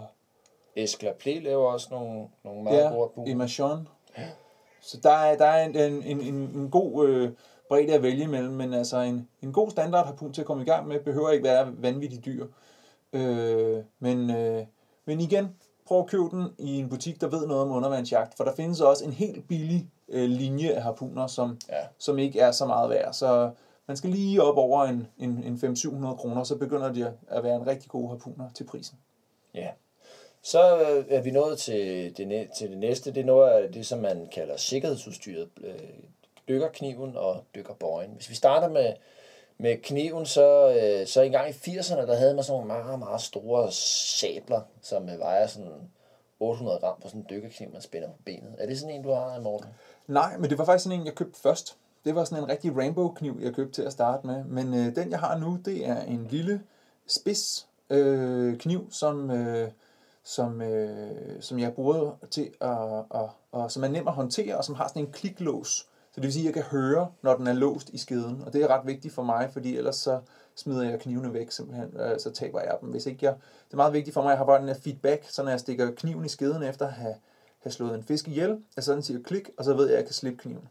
Escla 0.77 1.13
Play 1.13 1.43
laver 1.43 1.73
også 1.73 1.89
nogle, 1.91 2.29
nogle 2.45 2.63
meget 2.63 2.79
ja, 2.79 2.89
gode 2.89 3.49
Sean. 3.49 3.89
Så 4.81 5.01
der 5.03 5.11
er, 5.11 5.37
der 5.37 5.47
er 5.47 5.65
en, 5.65 5.77
en, 5.77 6.03
en, 6.03 6.21
en, 6.21 6.35
en 6.35 6.71
god 6.71 7.09
øh, 7.09 7.31
bredde 7.69 7.95
at 7.95 8.03
vælge 8.03 8.25
imellem, 8.25 8.53
men 8.55 8.75
altså 8.75 8.99
en, 8.99 9.29
en 9.43 9.53
god 9.53 9.71
standard 9.71 10.07
harpun 10.07 10.33
til 10.33 10.41
at 10.41 10.47
komme 10.47 10.63
i 10.63 10.67
gang 10.67 10.89
med, 10.89 11.01
behøver 11.01 11.31
ikke 11.31 11.45
være 11.45 11.73
vanvittigt 11.83 12.25
dyr. 12.25 12.47
Øh, 13.13 13.83
men, 13.99 14.31
øh, 14.31 14.63
men 15.05 15.21
igen, 15.21 15.57
prøv 15.87 15.99
at 15.99 16.07
købe 16.07 16.29
den 16.31 16.47
i 16.59 16.79
en 16.79 16.89
butik, 16.89 17.21
der 17.21 17.29
ved 17.29 17.47
noget 17.47 17.63
om 17.63 17.71
undervandsjagt, 17.71 18.37
for 18.37 18.45
der 18.45 18.55
findes 18.55 18.81
også 18.81 19.05
en 19.05 19.13
helt 19.13 19.49
billig 19.49 19.91
øh, 20.09 20.29
linje 20.29 20.71
af 20.71 20.83
harpuner, 20.83 21.27
som, 21.27 21.59
Ja. 21.69 21.81
som 21.99 22.19
ikke 22.19 22.41
er 22.41 22.51
så 22.51 22.67
meget 22.67 22.91
værd. 22.91 23.13
Så 23.13 23.51
man 23.87 23.97
skal 23.97 24.11
lige 24.11 24.43
op 24.43 24.57
over 24.57 24.85
en, 24.85 25.07
en, 25.19 25.31
en 25.45 25.55
500-700 25.55 26.17
kroner, 26.17 26.45
så 26.45 26.57
begynder 26.57 26.93
de 26.93 27.13
at 27.29 27.43
være 27.45 27.57
en 27.57 27.67
rigtig 27.67 27.91
god 27.91 28.09
harpuner 28.09 28.51
til 28.55 28.65
prisen. 28.65 28.99
Ja. 29.55 29.69
Så 30.43 30.81
øh, 30.81 31.05
er 31.09 31.21
vi 31.21 31.31
nået 31.31 31.59
til 31.59 32.17
det, 32.17 32.49
til 32.59 32.71
det 32.71 32.79
næste. 32.79 33.15
Det 33.15 33.21
er 33.21 33.25
noget 33.25 33.51
af 33.51 33.73
det, 33.73 33.87
som 33.87 33.99
man 33.99 34.29
kalder 34.35 34.57
sikkerhedsudstyret 34.57 35.49
dykker 36.49 36.69
dykkerkniven 36.69 37.17
og 37.17 37.45
dykkerbøjen. 37.55 38.11
Hvis 38.15 38.31
vi 38.31 38.35
starter 38.35 38.69
med, 38.69 38.93
med 39.59 39.77
kniven, 39.83 40.27
så, 40.27 40.69
øh, 40.69 41.07
så 41.07 41.23
engang 41.23 41.49
i 41.49 41.53
80'erne, 41.53 42.07
der 42.07 42.17
havde 42.17 42.35
man 42.35 42.45
sådan 42.45 42.67
nogle 42.67 42.85
meget, 42.85 42.99
meget 42.99 43.21
store 43.21 43.73
sabler, 43.73 44.61
som 44.83 45.09
øh, 45.09 45.19
vejer 45.19 45.47
sådan 45.47 45.91
800 46.41 46.79
gram 46.79 47.01
på 47.03 47.09
sådan 47.09 47.21
en 47.21 47.27
dykkerkniv, 47.31 47.73
man 47.73 47.83
spænder 47.83 48.09
på 48.09 48.23
benet. 48.25 48.55
Er 48.59 48.67
det 48.67 48.81
sådan 48.81 48.95
en, 48.95 49.03
du 49.03 49.13
har, 49.13 49.41
Morten? 49.41 49.69
Nej, 50.07 50.37
men 50.37 50.51
det 50.51 50.59
var 50.59 50.65
faktisk 50.65 50.85
sådan 50.85 51.01
en, 51.01 51.07
jeg 51.07 51.15
købte 51.15 51.41
først. 51.41 51.77
Det 52.05 52.15
var 52.15 52.25
sådan 52.25 52.45
en 52.45 52.49
rigtig 52.49 52.77
rainbow-kniv, 52.77 53.39
jeg 53.43 53.55
købte 53.55 53.73
til 53.73 53.83
at 53.83 53.93
starte 53.93 54.27
med. 54.27 54.45
Men 54.45 54.75
øh, 54.75 54.97
den, 54.97 55.11
jeg 55.11 55.21
har 55.21 55.39
nu, 55.39 55.59
det 55.65 55.87
er 55.87 56.03
en 56.03 56.27
lille 56.31 56.63
spids 57.07 57.69
øh, 57.91 58.59
kniv, 58.59 58.89
som, 58.91 59.31
øh, 59.31 59.71
som, 60.25 60.63
øh, 60.63 61.43
som 61.43 61.59
jeg 61.59 61.75
bruger 61.75 62.17
til 62.31 62.51
at, 62.61 62.99
at, 63.15 63.29
og, 63.53 63.71
som 63.71 63.85
er 63.85 63.89
nem 63.89 64.09
at 64.09 64.15
håndtere, 64.15 64.57
og 64.57 64.65
som 64.65 64.75
har 64.75 64.89
sådan 64.89 65.03
en 65.03 65.13
kliklås. 65.13 65.87
Så 66.17 66.21
det 66.21 66.23
vil 66.27 66.33
sige, 66.33 66.49
at 66.49 66.57
jeg 66.57 66.65
kan 66.65 66.79
høre, 66.81 67.09
når 67.23 67.37
den 67.37 67.47
er 67.47 67.53
låst 67.53 67.89
i 67.89 67.99
skeden. 67.99 68.43
Og 68.47 68.53
det 68.53 68.63
er 68.63 68.67
ret 68.69 68.87
vigtigt 68.87 69.15
for 69.15 69.23
mig, 69.23 69.49
fordi 69.53 69.77
ellers 69.77 69.97
så 69.97 70.21
smider 70.55 70.91
jeg 70.91 71.01
knivene 71.01 71.33
væk 71.35 71.51
simpelthen, 71.51 72.01
øh, 72.01 72.21
så 72.21 72.31
taber 72.31 72.61
jeg 72.61 72.77
dem. 72.81 72.89
Hvis 72.89 73.07
ikke 73.07 73.19
jeg, 73.27 73.35
det 73.67 73.73
er 73.73 73.77
meget 73.77 73.93
vigtigt 73.93 74.15
for 74.15 74.23
mig, 74.23 74.29
at 74.29 74.33
jeg 74.33 74.39
har 74.39 74.45
bare 74.45 74.61
den 74.61 74.69
her 74.69 74.75
feedback, 74.75 75.25
så 75.31 75.43
når 75.43 75.51
jeg 75.51 75.61
stikker 75.61 75.91
kniven 75.91 76.25
i 76.25 76.29
skeden 76.29 76.63
efter 76.63 76.87
at 76.87 76.93
have, 76.93 77.15
have 77.63 77.73
slået 77.73 77.95
en 77.95 78.03
fisk 78.03 78.29
ihjel, 78.29 78.59
at 78.77 78.85
så 78.85 78.93
den 78.93 79.03
siger 79.03 79.23
klik, 79.23 79.51
og 79.59 79.65
så 79.65 79.75
ved 79.75 79.85
jeg, 79.87 79.93
at 79.93 79.99
jeg 79.99 80.05
kan 80.07 80.15
slippe 80.15 80.39
kniven. 80.43 80.69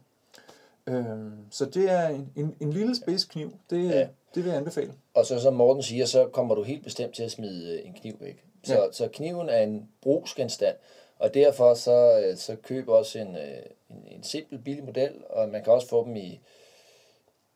Øhm, 0.86 1.32
så 1.50 1.64
det 1.64 1.90
er 1.90 2.08
en, 2.08 2.32
en, 2.36 2.56
en 2.60 2.72
lille 2.72 2.96
spids 2.96 3.24
kniv. 3.24 3.52
Det, 3.70 3.88
Ja. 3.90 4.00
det 4.34 4.44
vil 4.44 4.46
jeg 4.46 4.56
anbefale. 4.56 4.92
Og 5.14 5.26
så 5.26 5.40
som 5.40 5.54
Morten 5.54 5.82
siger, 5.82 6.06
så 6.06 6.28
kommer 6.32 6.54
du 6.54 6.62
helt 6.62 6.84
bestemt 6.84 7.14
til 7.14 7.22
at 7.22 7.30
smide 7.30 7.72
øh, 7.72 7.86
en 7.86 7.94
kniv 7.94 8.16
væk. 8.20 8.44
Så. 8.64 8.74
Ja. 8.74 8.92
så 8.92 9.08
kniven 9.12 9.48
er 9.48 9.58
en 9.58 9.88
brugsgenstand, 10.02 10.76
og 11.18 11.34
derfor 11.34 11.74
så, 11.74 12.22
øh, 12.24 12.36
så 12.36 12.56
køb 12.56 12.88
også 12.88 13.18
en, 13.18 13.36
øh, 13.36 13.62
en, 13.90 14.08
en 14.10 14.22
simpel 14.22 14.58
billig 14.58 14.84
model, 14.84 15.12
og 15.28 15.48
man 15.48 15.64
kan 15.64 15.72
også 15.72 15.88
få 15.88 16.04
dem 16.04 16.16
i, 16.16 16.40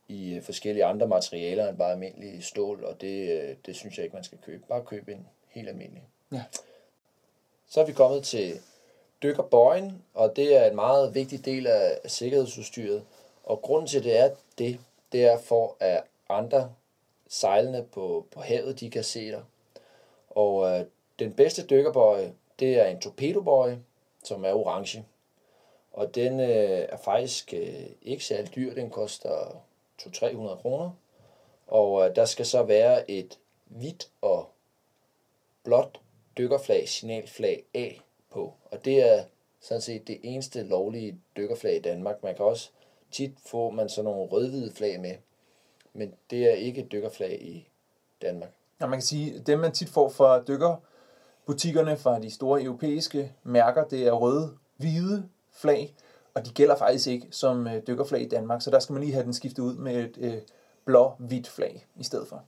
i 0.09 0.35
øh, 0.35 0.43
forskellige 0.43 0.85
andre 0.85 1.07
materialer 1.07 1.69
end 1.69 1.79
bare 1.79 1.93
almindelig 1.93 2.45
stål, 2.45 2.85
og 2.85 3.01
det, 3.01 3.57
det 3.67 3.77
synes 3.77 3.97
jeg 3.97 4.05
ikke, 4.05 4.17
man 4.17 4.25
skal 4.25 4.39
købe. 4.39 4.65
Bare 4.69 4.85
køb 4.85 5.09
en 5.09 5.27
helt 5.49 5.69
almindelig. 5.69 6.03
Ja. 6.33 6.43
Så 7.69 7.81
er 7.81 7.85
vi 7.85 7.93
kommet 7.93 8.25
til 8.25 8.61
dykkerbøjen, 9.23 10.03
og 10.15 10.37
det 10.37 10.57
er 10.57 10.65
en 10.71 10.75
meget 10.75 11.15
vigtig 11.15 11.45
del 11.45 11.67
af 11.67 11.99
af 12.05 12.11
sikkerhedsudstyret. 12.11 13.05
Og 13.45 13.63
grunden 13.63 13.87
til 13.87 14.05
det 14.05 14.19
er 14.19 14.31
det, 14.59 14.81
det 15.13 15.25
er 15.25 15.39
for 15.39 15.77
at 15.81 16.03
andre 16.29 16.75
sejlende 17.29 17.87
på, 17.93 18.27
på 18.31 18.41
havet, 18.41 18.81
de 18.81 18.91
kan 18.91 19.05
se 19.05 19.31
dig. 19.31 19.43
Og 20.31 20.71
øh, 20.71 20.85
den 21.19 21.33
bedste 21.33 21.67
dykkerbøje, 21.67 22.33
det 22.61 22.79
er 22.81 22.87
en 22.87 23.01
torpedobøje, 23.01 23.83
som 24.25 24.45
er 24.45 24.53
orange. 24.53 25.07
Og 25.93 26.15
den 26.15 26.41
øh, 26.41 26.87
er 26.89 26.97
faktisk 26.97 27.55
øh, 27.55 27.87
ikke 28.03 28.25
særlig 28.25 28.55
dyr, 28.55 28.75
den 28.75 28.91
koster 28.91 29.63
200-300 30.03 30.57
kroner. 30.57 30.91
Og 31.67 32.09
øh, 32.09 32.17
der 32.17 32.25
skal 32.25 32.47
så 32.47 32.63
være 32.63 33.11
et 33.11 33.39
hvidt 33.65 34.11
og 34.21 34.51
blåt 35.65 36.01
dykkerflag, 36.39 36.89
signalflag 36.89 37.65
A 37.75 37.89
på. 38.31 38.55
Og 38.71 38.85
det 38.85 39.03
er 39.03 39.25
sådan 39.61 39.81
set 39.81 40.09
det 40.09 40.21
eneste 40.23 40.63
lovlige 40.63 41.21
dykkerflag 41.37 41.77
i 41.77 41.81
Danmark. 41.81 42.23
Man 42.23 42.35
kan 42.35 42.45
også 42.45 42.71
tit 43.11 43.33
få 43.47 43.71
man 43.71 43.89
sådan 43.89 44.05
nogle 44.05 44.31
rødhvide 44.31 44.73
flag 44.73 45.01
med, 45.01 45.15
men 45.93 46.15
det 46.31 46.51
er 46.51 46.55
ikke 46.55 46.81
et 46.81 46.93
dykkerflag 46.93 47.43
i 47.43 47.69
Danmark. 48.23 48.51
Ja, 48.81 48.87
man 48.87 48.99
kan 48.99 49.07
sige, 49.07 49.35
at 49.35 49.47
dem 49.47 49.59
man 49.59 49.73
tit 49.73 49.89
får 49.89 50.09
fra 50.09 50.43
dykkerbutikkerne 51.51 51.97
fra 51.97 52.19
de 52.19 52.31
store 52.31 52.63
europæiske 52.63 53.33
mærker, 53.43 53.85
det 53.85 54.07
er 54.07 54.13
røde, 54.13 54.51
hvide 54.77 55.29
flag, 55.53 55.95
og 56.35 56.47
de 56.47 56.51
gælder 56.51 56.77
faktisk 56.77 57.07
ikke 57.07 57.27
som 57.31 57.67
øh, 57.67 57.83
dykkerflag 57.87 58.23
i 58.23 58.29
Danmark, 58.29 58.63
så 58.63 58.71
der 58.71 58.79
skal 58.79 58.93
man 58.93 59.03
lige 59.03 59.13
have 59.13 59.25
den 59.25 59.35
skiftet 59.35 59.63
ud 59.63 59.75
med 59.75 59.97
et 59.97 60.19
øh, 60.19 60.35
blå-hvidt 60.85 61.49
flag 61.49 61.87
i 61.97 62.05
stedet 62.05 62.29
for. 62.29 62.43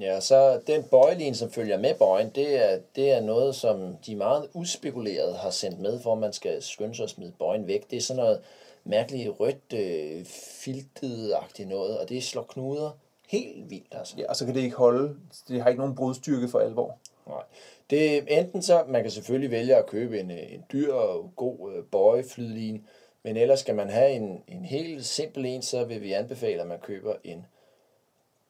Ja, 0.00 0.20
så 0.20 0.60
den 0.66 0.82
bøjelin, 0.82 1.34
som 1.34 1.50
følger 1.50 1.78
med 1.78 1.94
bøjen, 1.98 2.30
det 2.34 2.64
er, 2.64 2.78
det 2.96 3.12
er 3.12 3.20
noget, 3.20 3.54
som 3.54 3.96
de 4.06 4.16
meget 4.16 4.48
udspekulerede 4.54 5.34
har 5.34 5.50
sendt 5.50 5.80
med, 5.80 6.00
hvor 6.00 6.14
man 6.14 6.32
skal 6.32 6.62
skynde 6.62 6.94
sig 6.94 7.04
at 7.04 7.10
smide 7.10 7.32
bøjen 7.38 7.66
væk. 7.66 7.90
Det 7.90 7.96
er 7.96 8.00
sådan 8.00 8.22
noget 8.22 8.40
mærkeligt 8.84 9.40
rødt, 9.40 9.72
øh, 9.74 10.24
filtet-agtigt 10.64 11.68
noget, 11.68 11.98
og 11.98 12.08
det 12.08 12.24
slår 12.24 12.42
knuder 12.42 12.90
helt 13.28 13.70
vildt, 13.70 13.94
altså. 13.94 14.14
Ja, 14.18 14.28
og 14.28 14.36
så 14.36 14.44
kan 14.44 14.54
det 14.54 14.60
ikke 14.60 14.76
holde, 14.76 15.16
det 15.48 15.62
har 15.62 15.68
ikke 15.68 15.80
nogen 15.80 15.96
brudstyrke 15.96 16.48
for 16.48 16.58
alvor. 16.58 16.98
Nej. 17.26 17.42
Det 17.90 18.38
enten 18.38 18.62
så, 18.62 18.84
man 18.88 19.02
kan 19.02 19.10
selvfølgelig 19.10 19.50
vælge 19.50 19.76
at 19.76 19.86
købe 19.86 20.20
en, 20.20 20.30
øh, 20.30 20.52
en 20.52 20.64
dyr 20.72 20.92
og 20.92 21.32
god 21.36 21.72
øh, 21.72 21.84
bøjeflydline, 21.84 22.80
men 23.22 23.36
ellers 23.36 23.60
skal 23.60 23.74
man 23.74 23.90
have 23.90 24.10
en, 24.10 24.42
en 24.46 24.64
helt 24.64 25.06
simpel 25.06 25.46
en, 25.46 25.62
så 25.62 25.84
vil 25.84 26.02
vi 26.02 26.12
anbefale, 26.12 26.60
at 26.60 26.66
man 26.66 26.78
køber 26.78 27.14
en 27.24 27.46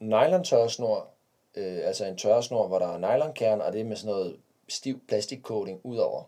nylon 0.00 0.44
tørresnor, 0.44 1.08
øh, 1.56 1.78
altså 1.84 2.04
en 2.04 2.16
tørresnor, 2.16 2.66
hvor 2.66 2.78
der 2.78 2.86
er 2.86 2.98
nylonkern, 2.98 3.60
og 3.60 3.72
det 3.72 3.80
er 3.80 3.84
med 3.84 3.96
sådan 3.96 4.14
noget 4.14 4.36
stiv 4.68 5.00
plastikcoating 5.08 5.80
udover. 5.84 6.22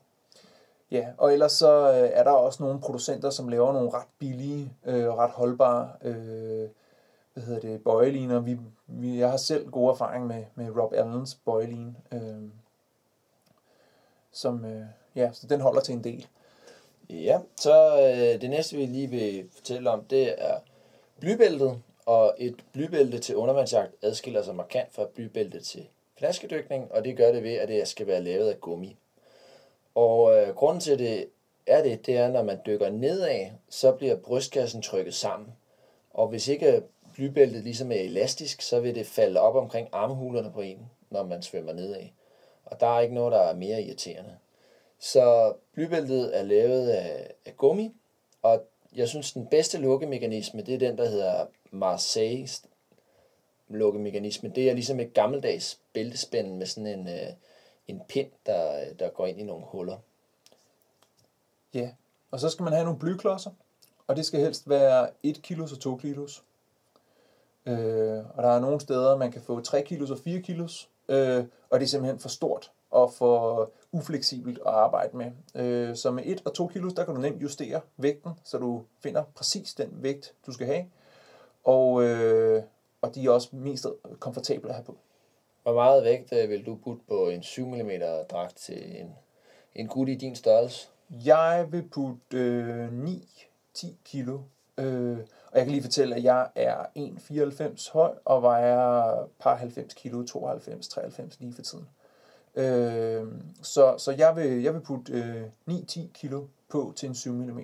Ja, 0.91 1.09
og 1.19 1.33
ellers 1.33 1.53
så 1.53 1.93
øh, 1.93 2.11
er 2.13 2.25
der 2.25 2.31
også 2.31 2.63
nogle 2.63 2.81
producenter, 2.81 3.31
som 3.31 3.49
laver 3.49 3.73
nogle 3.73 3.91
ret 3.91 4.07
billige, 4.19 4.73
øh, 4.85 5.09
ret 5.09 5.31
holdbare 5.31 5.93
øh, 6.03 6.69
hvad 7.35 7.43
hedder 7.45 7.61
det, 7.61 7.85
bøjeliner. 7.85 8.41
Vi, 8.41 8.59
vi, 8.87 9.19
jeg 9.19 9.31
har 9.31 9.37
selv 9.37 9.71
god 9.71 9.91
erfaring 9.91 10.27
med, 10.27 10.45
med 10.55 10.77
Rob 10.77 10.93
Allens 10.93 11.35
bøjeline, 11.45 11.95
øh, 12.13 12.43
som, 14.33 14.65
øh, 14.65 14.85
ja, 15.17 15.31
så 15.33 15.47
den 15.47 15.61
holder 15.61 15.81
til 15.81 15.95
en 15.95 16.05
del. 16.05 16.27
Ja, 17.11 17.39
så 17.57 17.99
øh, 17.99 18.41
det 18.41 18.51
næste, 18.51 18.77
vi 18.77 18.87
lige 18.87 19.11
vil 19.11 19.49
fortælle 19.55 19.91
om, 19.91 20.05
det 20.05 20.35
er 20.39 20.59
blybæltet. 21.21 21.83
Og 22.07 22.35
et 22.39 22.57
blybælte 22.73 23.19
til 23.19 23.37
undervandsjagt 23.37 23.95
adskiller 24.03 24.43
sig 24.43 24.55
markant 24.55 24.93
fra 24.93 25.03
et 25.03 25.09
blybælte 25.09 25.61
til 25.61 25.87
flaskedykning, 26.19 26.93
og 26.93 27.05
det 27.05 27.17
gør 27.17 27.33
det 27.33 27.43
ved, 27.43 27.55
at 27.55 27.69
det 27.69 27.89
skal 27.89 28.07
være 28.07 28.25
lavet 28.25 28.51
af 28.51 28.61
gummi. 28.61 28.97
Og 29.95 30.37
øh, 30.37 30.55
grunden 30.55 30.81
til, 30.81 30.99
det 30.99 31.27
er 31.67 31.83
det, 31.83 32.07
det 32.07 32.17
er, 32.17 32.29
når 32.29 32.43
man 32.43 32.61
dykker 32.67 32.91
nedad, 32.91 33.47
så 33.69 33.93
bliver 33.93 34.17
brystkassen 34.17 34.83
trykket 34.83 35.15
sammen. 35.15 35.49
Og 36.11 36.29
hvis 36.29 36.49
ikke 36.49 36.83
blybæltet 37.15 37.63
ligesom 37.63 37.93
er 37.93 37.97
elastisk, 37.97 38.63
så 38.63 38.81
vil 38.81 38.95
det 38.95 39.07
falde 39.07 39.41
op 39.41 39.57
omkring 39.57 39.89
armhulerne 39.93 40.53
på 40.53 40.61
en, 40.61 40.91
når 41.11 41.25
man 41.25 41.43
svømmer 41.43 41.73
nedad. 41.73 42.03
Og 42.71 42.81
der 42.81 42.87
er 42.87 43.01
ikke 43.01 43.15
noget, 43.15 43.33
der 43.33 43.41
er 43.41 43.55
mere 43.55 43.83
irriterende. 43.83 44.37
Så 44.99 45.55
blybæltet 45.73 46.39
er 46.39 46.43
lavet 46.43 46.89
af, 46.89 47.35
af 47.47 47.57
gummi, 47.57 47.95
og 48.43 48.65
jeg 48.97 49.09
synes, 49.09 49.33
den 49.33 49.47
bedste 49.47 49.79
lukkemekanisme, 49.79 50.63
det 50.63 50.75
er 50.75 50.79
den, 50.79 50.99
der 50.99 51.09
hedder 51.09 51.47
Marseille's 51.73 52.67
lukkemekanisme. 53.69 54.49
Det 54.49 54.71
er 54.71 54.75
ligesom 54.75 55.01
et 55.01 55.15
gammeldags 55.15 55.81
bæltespænd 55.93 56.57
med 56.57 56.67
sådan 56.67 56.87
en, 56.87 57.09
øh, 57.09 57.33
en 57.89 58.03
pind, 58.09 58.31
der, 58.47 58.95
der 58.95 59.09
går 59.09 59.27
ind 59.27 59.41
i 59.41 59.45
nogle 59.45 59.65
huller. 59.67 59.99
Ja, 61.75 61.91
og 62.31 62.41
så 62.41 62.49
skal 62.49 62.63
man 62.63 62.73
have 62.73 62.85
nogle 62.85 62.99
blyklodser, 62.99 63.51
og 64.07 64.17
det 64.17 64.27
skal 64.27 64.41
helst 64.41 64.69
være 64.69 65.09
1 65.23 65.43
kg 65.43 65.61
og 65.61 65.81
2 65.81 65.97
kg. 65.97 66.19
Øh, 67.67 68.25
og 68.37 68.43
der 68.43 68.49
er 68.49 68.61
nogle 68.61 68.81
steder, 68.81 69.17
man 69.17 69.33
kan 69.33 69.43
få 69.43 69.61
3 69.61 69.83
kg 69.83 70.11
og 70.11 70.19
4 70.19 70.43
kg, 70.43 70.61
øh, 71.11 71.45
og 71.71 71.81
det 71.81 71.87
er 71.87 71.89
simpelthen 71.89 72.19
for 72.19 72.29
stort 72.29 72.71
og 72.91 73.13
for 73.13 73.71
ufleksibelt 73.93 74.59
at 74.59 74.73
arbejde 74.73 75.17
med. 75.17 75.31
Øh, 75.55 75.97
så 75.97 76.11
med 76.11 76.23
1 76.27 76.43
og 76.45 76.55
2 76.55 76.67
kilos, 76.67 76.95
der 76.95 77.05
kan 77.05 77.15
du 77.15 77.21
nemt 77.21 77.43
justere 77.43 77.81
vægten, 77.97 78.31
så 78.45 78.59
du 78.59 78.83
finder 79.03 79.23
præcis 79.35 79.75
den 79.75 79.91
vægt, 79.93 80.35
du 80.47 80.53
skal 80.53 80.67
have. 80.67 80.85
Og, 81.65 82.05
øh, 82.05 82.63
og 83.03 83.15
de 83.15 83.25
er 83.25 83.31
også 83.31 83.49
mest 83.53 83.87
komfortable 84.19 84.69
at 84.69 84.75
have 84.75 84.85
på. 84.85 84.97
Hvor 85.63 85.75
meget 85.75 86.05
vægt 86.05 86.33
øh, 86.33 86.51
vil 86.51 86.67
du 86.67 86.79
putte 86.85 87.03
på 87.09 87.29
en 87.29 87.43
7 87.43 87.67
mm 87.67 87.91
dragt 88.31 88.57
til 88.57 89.01
en, 89.01 89.15
en 89.75 89.89
gut 89.89 90.09
i 90.09 90.15
din 90.15 90.37
størrelse? 90.37 90.89
Jeg 91.11 91.67
vil 91.71 91.89
putte 91.89 92.37
øh, 92.39 92.89
9-10 93.77 93.87
kilo. 94.05 94.39
Øh, 94.79 95.19
og 95.53 95.59
jeg 95.59 95.65
kan 95.65 95.73
lige 95.73 95.83
fortælle, 95.83 96.17
at 96.17 96.25
jeg 96.25 96.49
er 96.55 96.85
1,94 96.97 97.93
høj 97.93 98.13
og 98.25 98.43
vejer 98.43 99.29
par 99.41 99.57
90 99.57 99.95
kilo, 99.95 100.23
92-93 100.23 101.37
lige 101.39 101.55
for 101.55 101.63
tiden. 101.63 101.89
Øh, 102.55 103.27
så 103.63 103.95
så 103.99 104.15
jeg, 104.19 104.37
vil, 104.37 104.63
jeg 104.63 104.75
vil 104.75 104.81
putte 104.81 105.13
øh, 105.13 105.43
9-10 105.71 106.01
kilo 106.15 106.47
på 106.71 106.93
til 106.97 107.09
en 107.09 107.15
7 107.15 107.33
mm. 107.33 107.61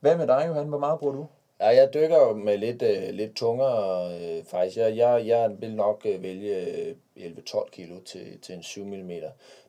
Hvad 0.00 0.16
med 0.16 0.26
dig, 0.26 0.44
Johan? 0.48 0.66
Hvor 0.66 0.78
meget 0.78 0.98
bruger 0.98 1.14
du? 1.14 1.26
Ja, 1.60 1.68
jeg 1.68 1.94
dykker 1.94 2.16
jo 2.16 2.34
med 2.34 2.58
lidt, 2.58 2.82
øh, 2.82 3.14
lidt 3.14 3.36
tungere 3.36 4.14
øh, 4.20 4.44
faktisk. 4.44 4.76
Jeg, 4.76 4.96
jeg, 4.96 5.26
jeg 5.26 5.50
vil 5.58 5.74
nok 5.74 6.02
øh, 6.04 6.22
vælge 6.22 6.56
øh, 6.86 6.94
11-12 7.16 7.70
kilo 7.70 8.00
til, 8.00 8.40
til 8.42 8.54
en 8.54 8.62
7 8.62 8.84
mm. 8.84 9.10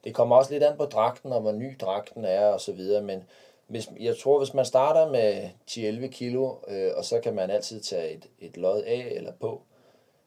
Det 0.04 0.14
kommer 0.14 0.36
også 0.36 0.52
lidt 0.52 0.64
an 0.64 0.78
på 0.78 0.86
dragten, 0.86 1.32
og 1.34 1.42
hvor 1.42 1.52
ny 1.52 1.76
dragten 1.82 2.26
er 2.26 2.46
og 2.46 2.62
så 2.62 2.72
videre, 2.72 3.04
men 3.04 3.24
hvis, 3.72 3.90
jeg 4.00 4.18
tror, 4.18 4.38
hvis 4.38 4.54
man 4.54 4.66
starter 4.66 5.12
med 5.12 5.50
10-11 5.72 6.08
kilo, 6.08 6.56
øh, 6.68 6.92
og 6.96 7.06
så 7.06 7.20
kan 7.24 7.36
man 7.36 7.50
altid 7.50 7.82
tage 7.82 8.12
et, 8.12 8.28
et 8.40 8.58
lod 8.58 8.82
af 8.82 9.14
eller 9.16 9.32
på, 9.42 9.62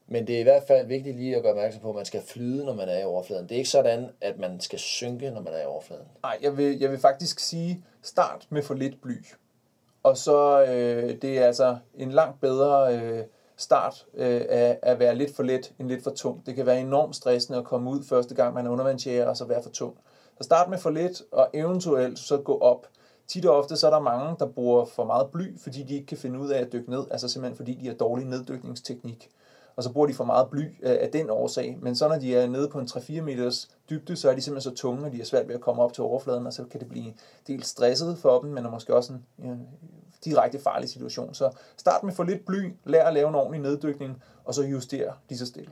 men 0.06 0.26
det 0.26 0.36
er 0.36 0.40
i 0.40 0.42
hvert 0.42 0.62
fald 0.66 0.86
vigtigt 0.86 1.16
lige 1.16 1.36
at 1.36 1.42
gøre 1.42 1.52
opmærksom 1.52 1.82
på, 1.82 1.88
at 1.88 1.96
man 1.96 2.04
skal 2.04 2.22
flyde, 2.22 2.64
når 2.64 2.74
man 2.74 2.88
er 2.88 2.98
i 2.98 3.04
overfladen. 3.04 3.44
Det 3.48 3.54
er 3.54 3.58
ikke 3.58 3.70
sådan, 3.70 4.10
at 4.20 4.38
man 4.38 4.60
skal 4.60 4.78
synke, 4.78 5.30
når 5.30 5.40
man 5.40 5.52
er 5.52 5.62
i 5.62 5.64
overfladen. 5.64 6.06
Nej, 6.22 6.38
jeg 6.42 6.56
vil, 6.56 6.78
jeg 6.78 6.90
vil 6.90 6.98
faktisk 6.98 7.38
sige, 7.38 7.84
start 8.02 8.46
med 8.50 8.62
for 8.62 8.74
lidt 8.74 9.02
bly. 9.02 9.24
Og 10.02 10.16
så 10.16 10.64
øh, 10.64 11.22
det 11.22 11.38
er 11.38 11.46
altså 11.46 11.76
en 11.94 12.12
langt 12.12 12.40
bedre 12.40 12.96
øh, 12.96 13.24
start 13.56 14.06
øh, 14.14 14.42
af 14.48 14.78
at 14.82 14.98
være 14.98 15.14
lidt 15.14 15.36
for 15.36 15.42
let 15.42 15.72
end 15.78 15.88
lidt 15.88 16.02
for 16.02 16.10
tung. 16.10 16.46
Det 16.46 16.54
kan 16.54 16.66
være 16.66 16.80
enormt 16.80 17.16
stressende 17.16 17.58
at 17.58 17.64
komme 17.64 17.90
ud 17.90 18.04
første 18.08 18.34
gang, 18.34 18.54
man 18.54 18.66
er 18.66 18.70
undervandsjæger, 18.70 19.26
og 19.26 19.36
så 19.36 19.44
være 19.44 19.62
for 19.62 19.70
tung. 19.70 19.96
Så 20.38 20.44
start 20.44 20.68
med 20.68 20.78
for 20.78 20.90
lidt, 20.90 21.22
og 21.32 21.50
eventuelt 21.54 22.18
så 22.18 22.36
gå 22.36 22.58
op. 22.58 22.86
Tit 23.26 23.46
og 23.46 23.56
ofte 23.56 23.76
så 23.76 23.86
er 23.86 23.90
der 23.90 24.00
mange, 24.00 24.36
der 24.38 24.46
bruger 24.46 24.84
for 24.84 25.04
meget 25.04 25.30
bly, 25.30 25.58
fordi 25.58 25.82
de 25.82 25.94
ikke 25.94 26.06
kan 26.06 26.18
finde 26.18 26.38
ud 26.38 26.48
af 26.48 26.60
at 26.60 26.72
dykke 26.72 26.90
ned, 26.90 27.04
altså 27.10 27.28
simpelthen 27.28 27.56
fordi 27.56 27.74
de 27.74 27.86
har 27.86 27.94
dårlig 27.94 28.26
neddykningsteknik 28.26 29.30
og 29.76 29.82
så 29.82 29.92
bruger 29.92 30.06
de 30.06 30.14
for 30.14 30.24
meget 30.24 30.50
bly 30.50 30.62
øh, 30.82 30.96
af 31.00 31.10
den 31.12 31.30
årsag. 31.30 31.78
Men 31.80 31.96
så 31.96 32.08
når 32.08 32.18
de 32.18 32.36
er 32.36 32.46
nede 32.46 32.68
på 32.68 32.78
en 32.78 32.86
3-4 32.86 33.20
meters 33.20 33.70
dybde, 33.90 34.16
så 34.16 34.30
er 34.30 34.34
de 34.34 34.42
simpelthen 34.42 34.72
så 34.72 34.82
tunge, 34.82 35.06
at 35.06 35.12
de 35.12 35.20
er 35.20 35.24
svært 35.24 35.48
ved 35.48 35.54
at 35.54 35.60
komme 35.60 35.82
op 35.82 35.92
til 35.92 36.04
overfladen, 36.04 36.46
og 36.46 36.52
så 36.52 36.64
kan 36.64 36.80
det 36.80 36.88
blive 36.88 37.14
dels 37.46 37.66
stresset 37.66 38.18
for 38.18 38.40
dem, 38.40 38.50
men 38.50 38.64
er 38.64 38.70
måske 38.70 38.94
også 38.94 39.12
en 39.12 39.24
ja, 39.44 39.54
direkte 40.24 40.58
farlig 40.58 40.88
situation. 40.88 41.34
Så 41.34 41.50
start 41.76 42.02
med 42.02 42.12
for 42.12 42.24
lidt 42.24 42.46
bly, 42.46 42.72
lær 42.84 43.04
at 43.04 43.14
lave 43.14 43.28
en 43.28 43.34
ordentlig 43.34 43.60
neddykning, 43.60 44.22
og 44.44 44.54
så 44.54 44.62
justere 44.62 45.12
lige 45.28 45.38
så 45.38 45.46
stille. 45.46 45.70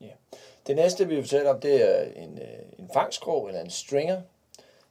Ja. 0.00 0.10
Det 0.66 0.76
næste, 0.76 1.08
vi 1.08 1.14
vil 1.14 1.24
fortælle 1.24 1.50
om, 1.50 1.60
det 1.60 1.98
er 1.98 2.02
en, 2.22 2.38
øh, 2.38 2.78
en 2.78 2.90
fangskrog 2.94 3.48
eller 3.48 3.60
en 3.60 3.70
stringer. 3.70 4.20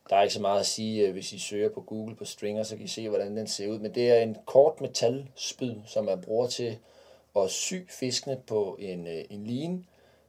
Der 0.10 0.15
er 0.15 0.22
ikke 0.22 0.34
så 0.34 0.41
meget 0.41 0.60
at 0.60 0.65
sige, 0.65 1.08
øh, 1.08 1.13
hvis 1.13 1.34
I 1.34 1.39
søger 1.39 1.70
på 1.70 1.82
Google 1.82 2.15
på 2.15 2.26
stringer, 2.26 2.63
så 2.63 2.76
kan 2.76 2.86
I 2.86 2.88
se, 2.88 3.10
hvordan 3.10 3.38
den 3.38 3.48
ser 3.48 3.67
ud. 3.67 3.80
Men 3.80 3.96
det 3.96 4.12
er 4.12 4.22
en 4.22 4.38
kort 4.46 4.82
metalspyd, 4.82 5.76
som 5.86 6.06
man 6.06 6.22
bruger 6.22 6.48
til 6.48 6.78
at 7.36 7.50
sy 7.50 7.74
fiskene 7.89 8.41
på 8.48 8.76
en, 8.80 9.08
øh, 9.08 9.24
en 9.30 9.43
line, 9.43 9.84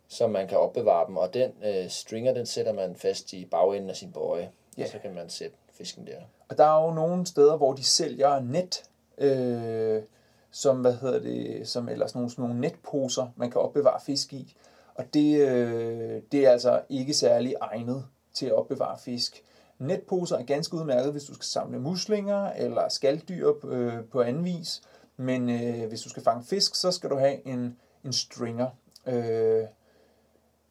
så 0.08 0.26
man 0.26 0.48
kan 0.48 0.58
opbevare 0.58 1.06
dem. 1.06 1.16
Og 1.16 1.34
den 1.34 1.50
øh, 1.64 1.90
stringer, 1.90 2.34
den 2.34 2.46
sætter 2.46 2.72
man 2.72 2.96
fast 2.96 3.32
i 3.32 3.44
bagenden 3.44 3.90
af 3.90 3.96
sin 3.96 4.12
bøje, 4.12 4.50
ja. 4.78 4.82
og 4.82 4.88
så 4.88 4.98
kan 4.98 5.14
man 5.14 5.30
sætte 5.30 5.56
fisken 5.72 6.06
der. 6.06 6.20
Og 6.48 6.58
der 6.58 6.64
er 6.64 6.84
jo 6.84 6.94
nogle 6.94 7.26
steder, 7.26 7.56
hvor 7.56 7.72
de 7.72 7.84
sælger 7.84 8.40
net, 8.40 8.84
øh, 9.18 10.02
som, 10.50 10.80
hvad 10.80 10.92
hedder 10.92 11.18
det, 11.18 11.68
som, 11.68 11.88
eller 11.88 12.06
sådan 12.06 12.18
nogle, 12.18 12.30
sådan 12.30 12.44
nogle 12.44 12.60
netposer, 12.60 13.26
man 13.36 13.50
kan 13.50 13.60
opbevare 13.60 14.00
fisk 14.06 14.32
i. 14.32 14.54
Og 14.94 15.04
det, 15.14 15.40
øh, 15.48 16.22
det 16.32 16.46
er 16.46 16.50
altså 16.50 16.82
ikke 16.88 17.14
særlig 17.14 17.54
egnet 17.60 18.04
til 18.34 18.46
at 18.46 18.52
opbevare 18.52 18.98
fisk. 18.98 19.42
Netposer 19.78 20.36
er 20.36 20.42
ganske 20.42 20.76
udmærket, 20.76 21.12
hvis 21.12 21.24
du 21.24 21.34
skal 21.34 21.44
samle 21.44 21.80
muslinger 21.80 22.52
eller 22.52 22.88
skalddyr 22.88 23.52
øh, 23.64 24.04
på 24.04 24.22
anden 24.22 24.44
vis. 24.44 24.82
Men 25.16 25.50
øh, 25.50 25.88
hvis 25.88 26.02
du 26.02 26.08
skal 26.08 26.22
fange 26.22 26.44
fisk, 26.44 26.74
så 26.74 26.90
skal 26.90 27.10
du 27.10 27.16
have 27.16 27.46
en, 27.46 27.76
en 28.04 28.12
stringer. 28.12 28.68
Øh, 29.06 29.64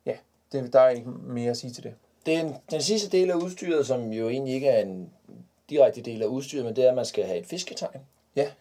ja, 0.06 0.18
det, 0.52 0.74
der 0.74 0.80
er 0.80 0.90
ikke 0.90 1.10
mere 1.10 1.52
at 1.52 1.58
sige 1.58 1.74
til 1.74 1.84
det. 1.84 1.94
Den, 2.26 2.56
den 2.72 2.82
sidste 2.82 3.18
del 3.18 3.32
af 3.32 3.36
udstyret, 3.36 3.88
som 3.88 4.12
jo 4.12 4.30
egentlig 4.30 4.54
ikke 4.54 4.68
er 4.68 4.82
en 4.82 5.12
direkte 5.70 6.02
del 6.02 6.22
af 6.22 6.28
udstyret, 6.28 6.66
men 6.66 6.76
det 6.76 6.86
er, 6.86 6.90
at 6.90 6.96
man 6.96 7.06
skal 7.06 7.26
have 7.26 7.40
et 7.40 7.46
fisketegn. 7.46 8.02
Ja. 8.36 8.52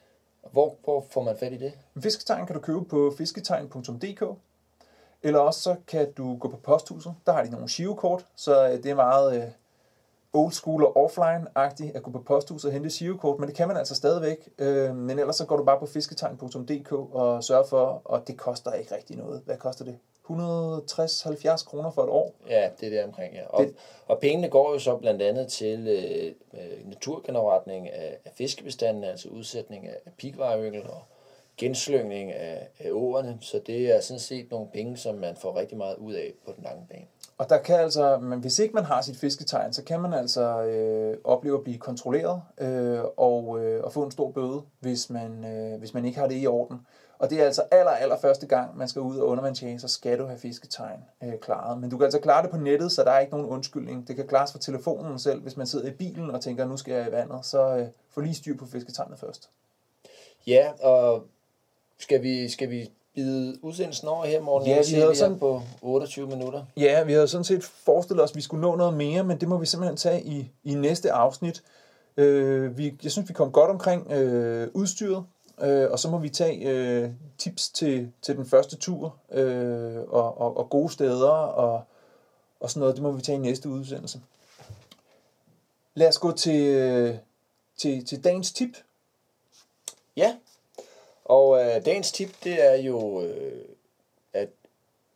Hvor, 0.53 0.75
hvor 0.85 1.07
får 1.11 1.23
man 1.23 1.37
fat 1.37 1.53
i 1.53 1.57
det? 1.57 1.73
En 1.97 2.03
fisketegn 2.03 2.47
kan 2.47 2.55
du 2.55 2.61
købe 2.61 2.85
på 2.85 3.15
fisketegn.dk. 3.19 4.23
Eller 5.23 5.39
også 5.39 5.61
så 5.61 5.77
kan 5.87 6.13
du 6.13 6.37
gå 6.37 6.49
på 6.49 6.57
posthuset. 6.57 7.15
Der 7.27 7.33
har 7.33 7.45
de 7.45 7.51
nogle 7.51 7.69
shivekort, 7.69 8.27
så 8.37 8.69
øh, 8.69 8.83
det 8.83 8.87
er 8.87 8.95
meget 8.95 9.43
øh, 9.43 9.49
old 10.37 10.53
school 10.53 10.85
og 10.85 10.97
offline-agtigt 10.97 11.97
at 11.97 12.03
gå 12.03 12.11
på 12.11 12.23
posthus 12.27 12.65
og 12.65 12.73
hente 12.73 12.91
shivekort, 12.91 13.39
men 13.39 13.49
det 13.49 13.57
kan 13.57 13.69
man 13.69 13.77
altså 13.77 13.95
stadigvæk. 13.95 14.49
Øh, 14.59 14.97
men 14.97 15.19
ellers 15.19 15.37
så 15.37 15.47
går 15.47 15.57
du 15.57 15.65
bare 15.65 15.79
på 15.79 15.87
fisketegn.dk 15.87 16.93
og 16.93 17.45
sørger 17.45 17.67
for, 17.67 18.03
og 18.05 18.29
det 18.29 18.37
koster 18.37 18.73
ikke 18.73 18.95
rigtig 18.95 19.17
noget. 19.17 19.43
Hvad 19.45 19.57
koster 19.57 19.85
det? 19.85 19.99
160-70 20.31 21.65
kroner 21.65 21.91
for 21.91 22.03
et 22.03 22.09
år. 22.09 22.35
Ja, 22.49 22.69
det 22.81 22.87
er 22.87 22.91
det 22.91 23.05
omkring, 23.05 23.35
ja. 23.35 23.47
Og, 23.47 23.65
det, 23.65 23.75
og 24.07 24.19
pengene 24.19 24.49
går 24.49 24.73
jo 24.73 24.79
så 24.79 24.97
blandt 24.97 25.23
andet 25.23 25.49
til 25.49 25.89
øh, 25.89 26.61
øh 26.61 26.89
naturgenopretning 26.89 27.91
af, 27.91 28.19
af 28.25 28.31
fiskebestanden, 28.35 29.05
altså 29.05 29.29
udsætning 29.29 29.89
af 29.89 30.13
pigvarøgel 30.19 30.83
og 30.83 31.03
genslyngning 31.57 32.33
af, 32.33 32.69
af 32.79 32.91
åerne. 32.93 33.39
Så 33.41 33.61
det 33.67 33.97
er 33.97 34.01
sådan 34.01 34.21
set 34.21 34.51
nogle 34.51 34.69
penge, 34.73 34.97
som 34.97 35.15
man 35.15 35.37
får 35.37 35.57
rigtig 35.57 35.77
meget 35.77 35.97
ud 35.97 36.15
af 36.15 36.33
på 36.47 36.53
den 36.57 36.65
lange 36.65 36.87
bane. 36.91 37.07
Og 37.39 37.49
der 37.49 37.59
kan 37.59 37.77
altså, 37.77 38.19
men 38.19 38.41
hvis 38.41 38.59
ikke 38.59 38.75
man 38.75 38.85
har 38.85 39.03
sit 39.03 39.17
fisketegn, 39.17 39.73
så 39.73 39.85
kan 39.85 40.01
man 40.01 40.13
altså 40.13 40.63
øh, 40.63 41.19
opleve 41.25 41.59
at 41.59 41.65
blive 41.65 41.79
kontrolleret 41.79 42.43
øh, 42.59 43.01
og, 43.17 43.65
øh, 43.65 43.85
og 43.85 43.93
få 43.93 44.05
en 44.05 44.11
stor 44.11 44.31
bøde, 44.31 44.63
hvis 44.81 45.11
man, 45.11 45.45
øh, 45.45 45.79
hvis 45.79 45.95
man 45.95 46.05
ikke 46.05 46.19
har 46.19 46.27
det 46.27 46.43
i 46.43 46.47
orden. 46.47 46.87
Og 47.19 47.31
det 47.31 47.41
er 47.41 47.45
altså 47.45 47.63
aller, 47.71 47.91
aller 47.91 48.19
første 48.19 48.47
gang, 48.47 48.77
man 48.77 48.89
skal 48.89 49.03
ud 49.03 49.17
og 49.17 49.29
undervandsjage, 49.29 49.79
så 49.79 49.89
skal 49.89 50.19
du 50.19 50.27
have 50.27 50.39
fisketegn 50.39 51.01
øh, 51.23 51.39
klaret. 51.39 51.79
Men 51.79 51.91
du 51.91 51.97
kan 51.97 52.05
altså 52.05 52.21
klare 52.21 52.43
det 52.43 52.51
på 52.51 52.57
nettet, 52.57 52.93
så 52.93 53.05
der 53.05 53.11
er 53.11 53.21
ikke 53.21 53.33
nogen 53.33 53.47
undskyldning. 53.47 54.09
Det 54.09 54.17
kan 54.17 54.27
klares 54.27 54.53
fra 54.53 54.59
telefonen 54.59 55.19
selv, 55.19 55.43
hvis 55.43 55.57
man 55.57 55.67
sidder 55.67 55.89
i 55.89 55.91
bilen 55.91 56.31
og 56.31 56.41
tænker, 56.41 56.65
nu 56.65 56.77
skal 56.77 56.95
jeg 56.95 57.09
i 57.09 57.13
vandet, 57.13 57.47
så 57.47 57.77
øh, 57.77 57.87
få 58.11 58.21
lige 58.21 58.35
styr 58.35 58.57
på 58.57 58.67
fisketegnet 58.67 59.19
først. 59.19 59.51
Ja, 60.47 60.73
og 60.83 61.27
skal 61.99 62.23
vi, 62.23 62.49
skal 62.49 62.71
vi 62.71 62.91
bide 63.17 63.59
udsendelsen 63.63 64.09
over 64.09 64.27
her, 64.27 64.41
Morten? 64.41 64.69
Ja, 64.69 64.83
vi 64.91 65.01
havde 65.01 65.17
sådan 65.17 65.39
på 65.39 65.63
28 65.83 66.27
minutter. 66.27 66.65
Ja, 66.77 67.05
vi 67.05 67.13
havde 67.13 67.29
sådan 67.29 67.45
set 67.45 67.65
forestillet 67.65 68.25
os, 68.25 68.31
at 68.31 68.37
vi 68.37 68.41
skulle 68.41 68.61
nå 68.61 68.77
noget 68.77 68.95
mere, 68.95 69.25
men 69.25 69.41
det 69.41 69.49
må 69.49 69.59
vi 69.59 69.67
simpelthen 69.67 69.97
tage 69.97 70.25
i, 70.25 70.51
i 70.65 70.75
næste 70.75 71.13
afsnit. 71.13 71.63
Øh, 72.17 72.79
vi, 72.79 72.95
jeg 73.03 73.13
synes, 73.13 73.29
vi 73.29 73.35
kom 73.35 73.53
godt 73.53 73.71
omkring 73.71 74.13
øh, 74.13 74.69
udstyret, 74.75 75.25
øh, 75.63 75.91
og 75.91 75.99
så 75.99 76.11
må 76.11 76.19
vi 76.19 76.29
tage 76.29 76.69
øh, 76.69 77.11
tips 77.39 77.69
til, 77.69 78.13
til 78.23 78.37
den 78.37 78.47
første 78.47 78.77
tur, 78.77 79.17
øh, 79.33 79.97
og, 80.09 80.41
og, 80.41 80.57
og 80.57 80.71
gode 80.71 80.93
steder, 80.93 81.31
og, 81.31 81.83
og 82.61 82.71
sådan 82.71 82.81
noget. 82.81 82.95
Det 82.95 83.03
må 83.03 83.11
vi 83.11 83.23
tage 83.23 83.37
i 83.37 83.41
næste 83.41 83.69
udsendelse. 83.69 84.21
Lad 85.95 86.09
os 86.09 86.19
gå 86.19 86.33
til, 86.33 86.67
øh, 86.67 87.15
til, 87.77 88.07
til 88.07 88.25
dagens 88.25 88.53
tip. 88.53 88.77
Ja, 90.17 90.37
og 91.29 91.61
øh, 91.61 91.85
dagens 91.85 92.13
tip, 92.13 92.29
det 92.45 92.65
er 92.65 92.75
jo, 92.75 93.23
øh, 93.23 93.69
at 94.33 94.49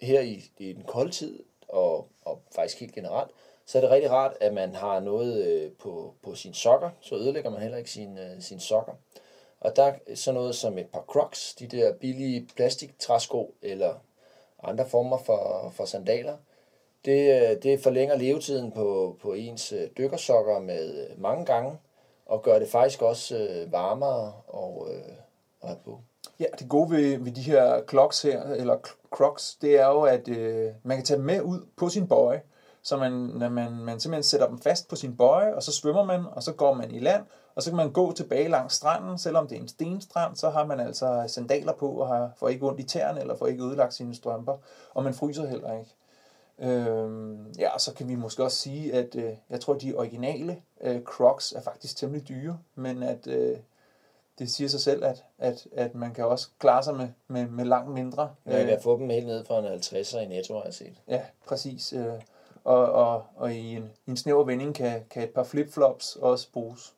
her 0.01 0.21
i, 0.21 0.45
i 0.59 0.73
den 0.73 0.83
kolde 0.83 1.11
tid, 1.11 1.43
og, 1.69 2.09
og 2.25 2.41
faktisk 2.55 2.81
helt 2.81 2.95
generelt, 2.95 3.31
så 3.67 3.79
er 3.79 3.83
det 3.83 3.91
rigtig 3.91 4.11
rart, 4.11 4.37
at 4.41 4.55
man 4.55 4.75
har 4.75 5.01
noget 5.01 5.45
øh, 5.45 5.73
på, 5.73 6.15
på 6.23 6.35
sine 6.35 6.55
sokker, 6.55 6.91
så 7.01 7.15
ødelægger 7.15 7.51
man 7.51 7.61
heller 7.61 7.79
ikke 7.79 7.89
øh, 7.89 7.93
sine, 7.93 8.33
øh, 8.35 8.43
sin 8.43 8.61
sokker. 8.61 8.93
Og 9.61 9.77
der 9.77 9.83
er 9.83 10.15
sådan 10.15 10.35
noget 10.35 10.55
som 10.55 10.79
et 10.79 10.87
par 10.87 11.05
crocs, 11.07 11.55
de 11.55 11.67
der 11.67 11.95
billige 11.95 12.49
plastiktræsko, 12.57 13.55
eller 13.63 13.95
andre 14.63 14.89
former 14.89 15.19
for, 15.19 15.73
for 15.75 15.85
sandaler. 15.85 16.37
Det, 17.05 17.51
øh, 17.51 17.63
det 17.63 17.81
forlænger 17.81 18.17
levetiden 18.17 18.73
på, 18.73 19.17
på 19.23 19.33
ens 19.33 19.73
øh, 19.73 19.89
dykkersokker 19.99 20.59
med 20.59 21.09
øh, 21.09 21.21
mange 21.21 21.45
gange, 21.45 21.79
og 22.27 22.43
gør 22.43 22.59
det 22.59 22.69
faktisk 22.69 23.03
også 23.03 23.37
øh, 23.37 23.73
varmere 23.73 24.33
og, 24.47 24.89
øh, 24.93 25.13
at 25.63 25.79
på. 25.85 26.01
Ja, 26.41 26.45
det 26.59 26.69
gode 26.69 26.91
ved, 26.91 27.19
ved 27.19 27.33
de 27.33 27.43
her 27.43 27.83
clocks 27.89 28.23
her, 28.23 28.43
eller 28.43 28.77
crocs, 29.11 29.55
det 29.55 29.81
er 29.81 29.87
jo, 29.87 30.03
at 30.03 30.29
øh, 30.29 30.73
man 30.83 30.97
kan 30.97 31.07
tage 31.07 31.19
dem 31.19 31.27
med 31.27 31.43
ud 31.43 31.67
på 31.77 31.89
sin 31.89 32.09
bøje. 32.09 32.43
Så 32.83 32.97
man, 32.97 33.13
når 33.13 33.49
man, 33.49 33.73
man 33.73 34.01
simpelthen 34.01 34.23
sætter 34.23 34.49
dem 34.49 34.59
fast 34.59 34.89
på 34.89 34.97
sin 34.97 35.17
bøje, 35.17 35.55
og 35.55 35.63
så 35.63 35.73
svømmer 35.73 36.05
man, 36.05 36.25
og 36.33 36.43
så 36.43 36.53
går 36.53 36.75
man 36.75 36.95
i 36.95 36.99
land, 36.99 37.23
og 37.55 37.63
så 37.63 37.71
kan 37.71 37.77
man 37.77 37.93
gå 37.93 38.13
tilbage 38.13 38.49
langs 38.49 38.75
stranden, 38.75 39.19
selvom 39.19 39.49
det 39.49 39.57
er 39.57 39.61
en 39.61 39.69
stenstrand, 39.69 40.37
så 40.37 40.51
har 40.51 40.67
man 40.67 40.81
altså 40.81 41.25
sandaler 41.29 41.73
på, 41.73 41.91
og 41.91 42.09
har, 42.09 42.31
får 42.37 42.49
ikke 42.49 42.67
ondt 42.67 42.81
i 42.81 42.83
tæerne, 42.83 43.21
eller 43.21 43.37
får 43.37 43.47
ikke 43.47 43.65
ødelagt 43.65 43.95
sine 43.95 44.15
strømper, 44.15 44.57
og 44.95 45.05
man 45.05 45.15
fryser 45.15 45.47
heller 45.47 45.79
ikke. 45.79 45.95
Øhm, 46.59 47.53
ja, 47.59 47.79
så 47.79 47.95
kan 47.95 48.09
vi 48.09 48.15
måske 48.15 48.45
også 48.45 48.57
sige, 48.57 48.95
at 48.95 49.15
øh, 49.15 49.33
jeg 49.51 49.61
tror, 49.61 49.75
at 49.75 49.83
de 49.83 49.95
originale 49.95 50.63
øh, 50.81 51.03
Crocs 51.03 51.53
er 51.53 51.61
faktisk 51.61 51.97
temmelig 51.97 52.29
dyre, 52.29 52.59
men 52.75 53.03
at 53.03 53.27
øh, 53.27 53.57
det 54.41 54.51
siger 54.51 54.69
sig 54.69 54.81
selv, 54.81 55.05
at, 55.05 55.25
at, 55.39 55.67
at 55.73 55.95
man 55.95 56.15
kan 56.15 56.25
også 56.25 56.49
klare 56.59 56.83
sig 56.83 56.95
med, 56.95 57.09
med, 57.29 57.47
med 57.47 57.65
langt 57.65 57.91
mindre. 57.91 58.35
Man 58.45 58.67
kan 58.67 58.79
få 58.83 58.99
dem 58.99 59.11
helt 59.11 59.27
ned 59.27 59.45
fra 59.45 59.59
en 59.59 59.65
50'er 59.65 60.19
i 60.19 60.27
netto, 60.27 60.55
har 60.55 60.65
jeg 60.65 60.75
set. 60.75 60.95
Ja, 61.09 61.23
præcis. 61.47 61.93
Øh, 61.93 62.13
og, 62.65 62.93
og, 62.93 63.25
og 63.37 63.55
i 63.55 63.77
en, 63.77 63.91
i 64.07 64.11
en 64.11 64.17
snæver 64.17 64.45
vending 64.45 64.75
kan, 64.75 65.05
kan 65.11 65.23
et 65.23 65.31
par 65.31 65.45
flipflops 65.45 66.17
også 66.17 66.53
bruges, 66.53 66.95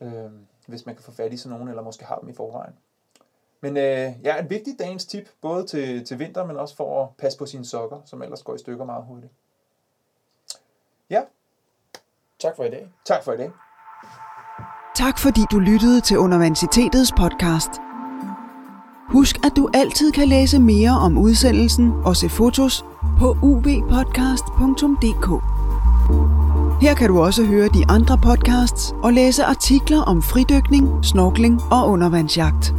øh, 0.00 0.30
hvis 0.66 0.86
man 0.86 0.94
kan 0.94 1.04
få 1.04 1.12
fat 1.12 1.32
i 1.32 1.36
sådan 1.36 1.52
nogen, 1.52 1.68
eller 1.68 1.82
måske 1.82 2.04
har 2.04 2.18
dem 2.18 2.28
i 2.28 2.34
forvejen. 2.34 2.74
Men 3.60 3.76
øh, 3.76 4.12
ja, 4.24 4.38
et 4.38 4.50
vigtigt 4.50 4.78
dagens 4.78 5.06
tip, 5.06 5.28
både 5.40 5.66
til, 5.66 6.04
til 6.04 6.18
vinter, 6.18 6.44
men 6.44 6.56
også 6.56 6.76
for 6.76 7.02
at 7.02 7.08
passe 7.18 7.38
på 7.38 7.46
sine 7.46 7.64
sokker, 7.64 8.00
som 8.04 8.22
ellers 8.22 8.42
går 8.42 8.54
i 8.54 8.58
stykker 8.58 8.84
meget 8.84 9.04
hurtigt. 9.04 9.32
Ja. 11.10 11.22
Tak 12.38 12.56
for 12.56 12.64
i 12.64 12.70
dag. 12.70 12.88
Tak 13.04 13.24
for 13.24 13.32
i 13.32 13.36
dag. 13.36 13.50
Tak 14.98 15.18
fordi 15.18 15.40
du 15.50 15.58
lyttede 15.58 16.00
til 16.00 16.18
Universitetets 16.18 17.12
podcast. 17.16 17.70
Husk, 19.08 19.46
at 19.46 19.52
du 19.56 19.68
altid 19.74 20.12
kan 20.12 20.28
læse 20.28 20.58
mere 20.58 20.90
om 20.90 21.18
udsendelsen 21.18 21.92
og 22.04 22.16
se 22.16 22.28
fotos 22.28 22.84
på 23.18 23.36
ubpodcast.dk. 23.42 25.28
Her 26.82 26.94
kan 26.94 27.08
du 27.08 27.20
også 27.20 27.44
høre 27.44 27.68
de 27.68 27.84
andre 27.88 28.18
podcasts 28.18 28.94
og 29.02 29.12
læse 29.12 29.44
artikler 29.44 30.02
om 30.02 30.22
fridykning, 30.22 31.04
snorkling 31.04 31.60
og 31.70 31.88
undervandsjagt. 31.88 32.74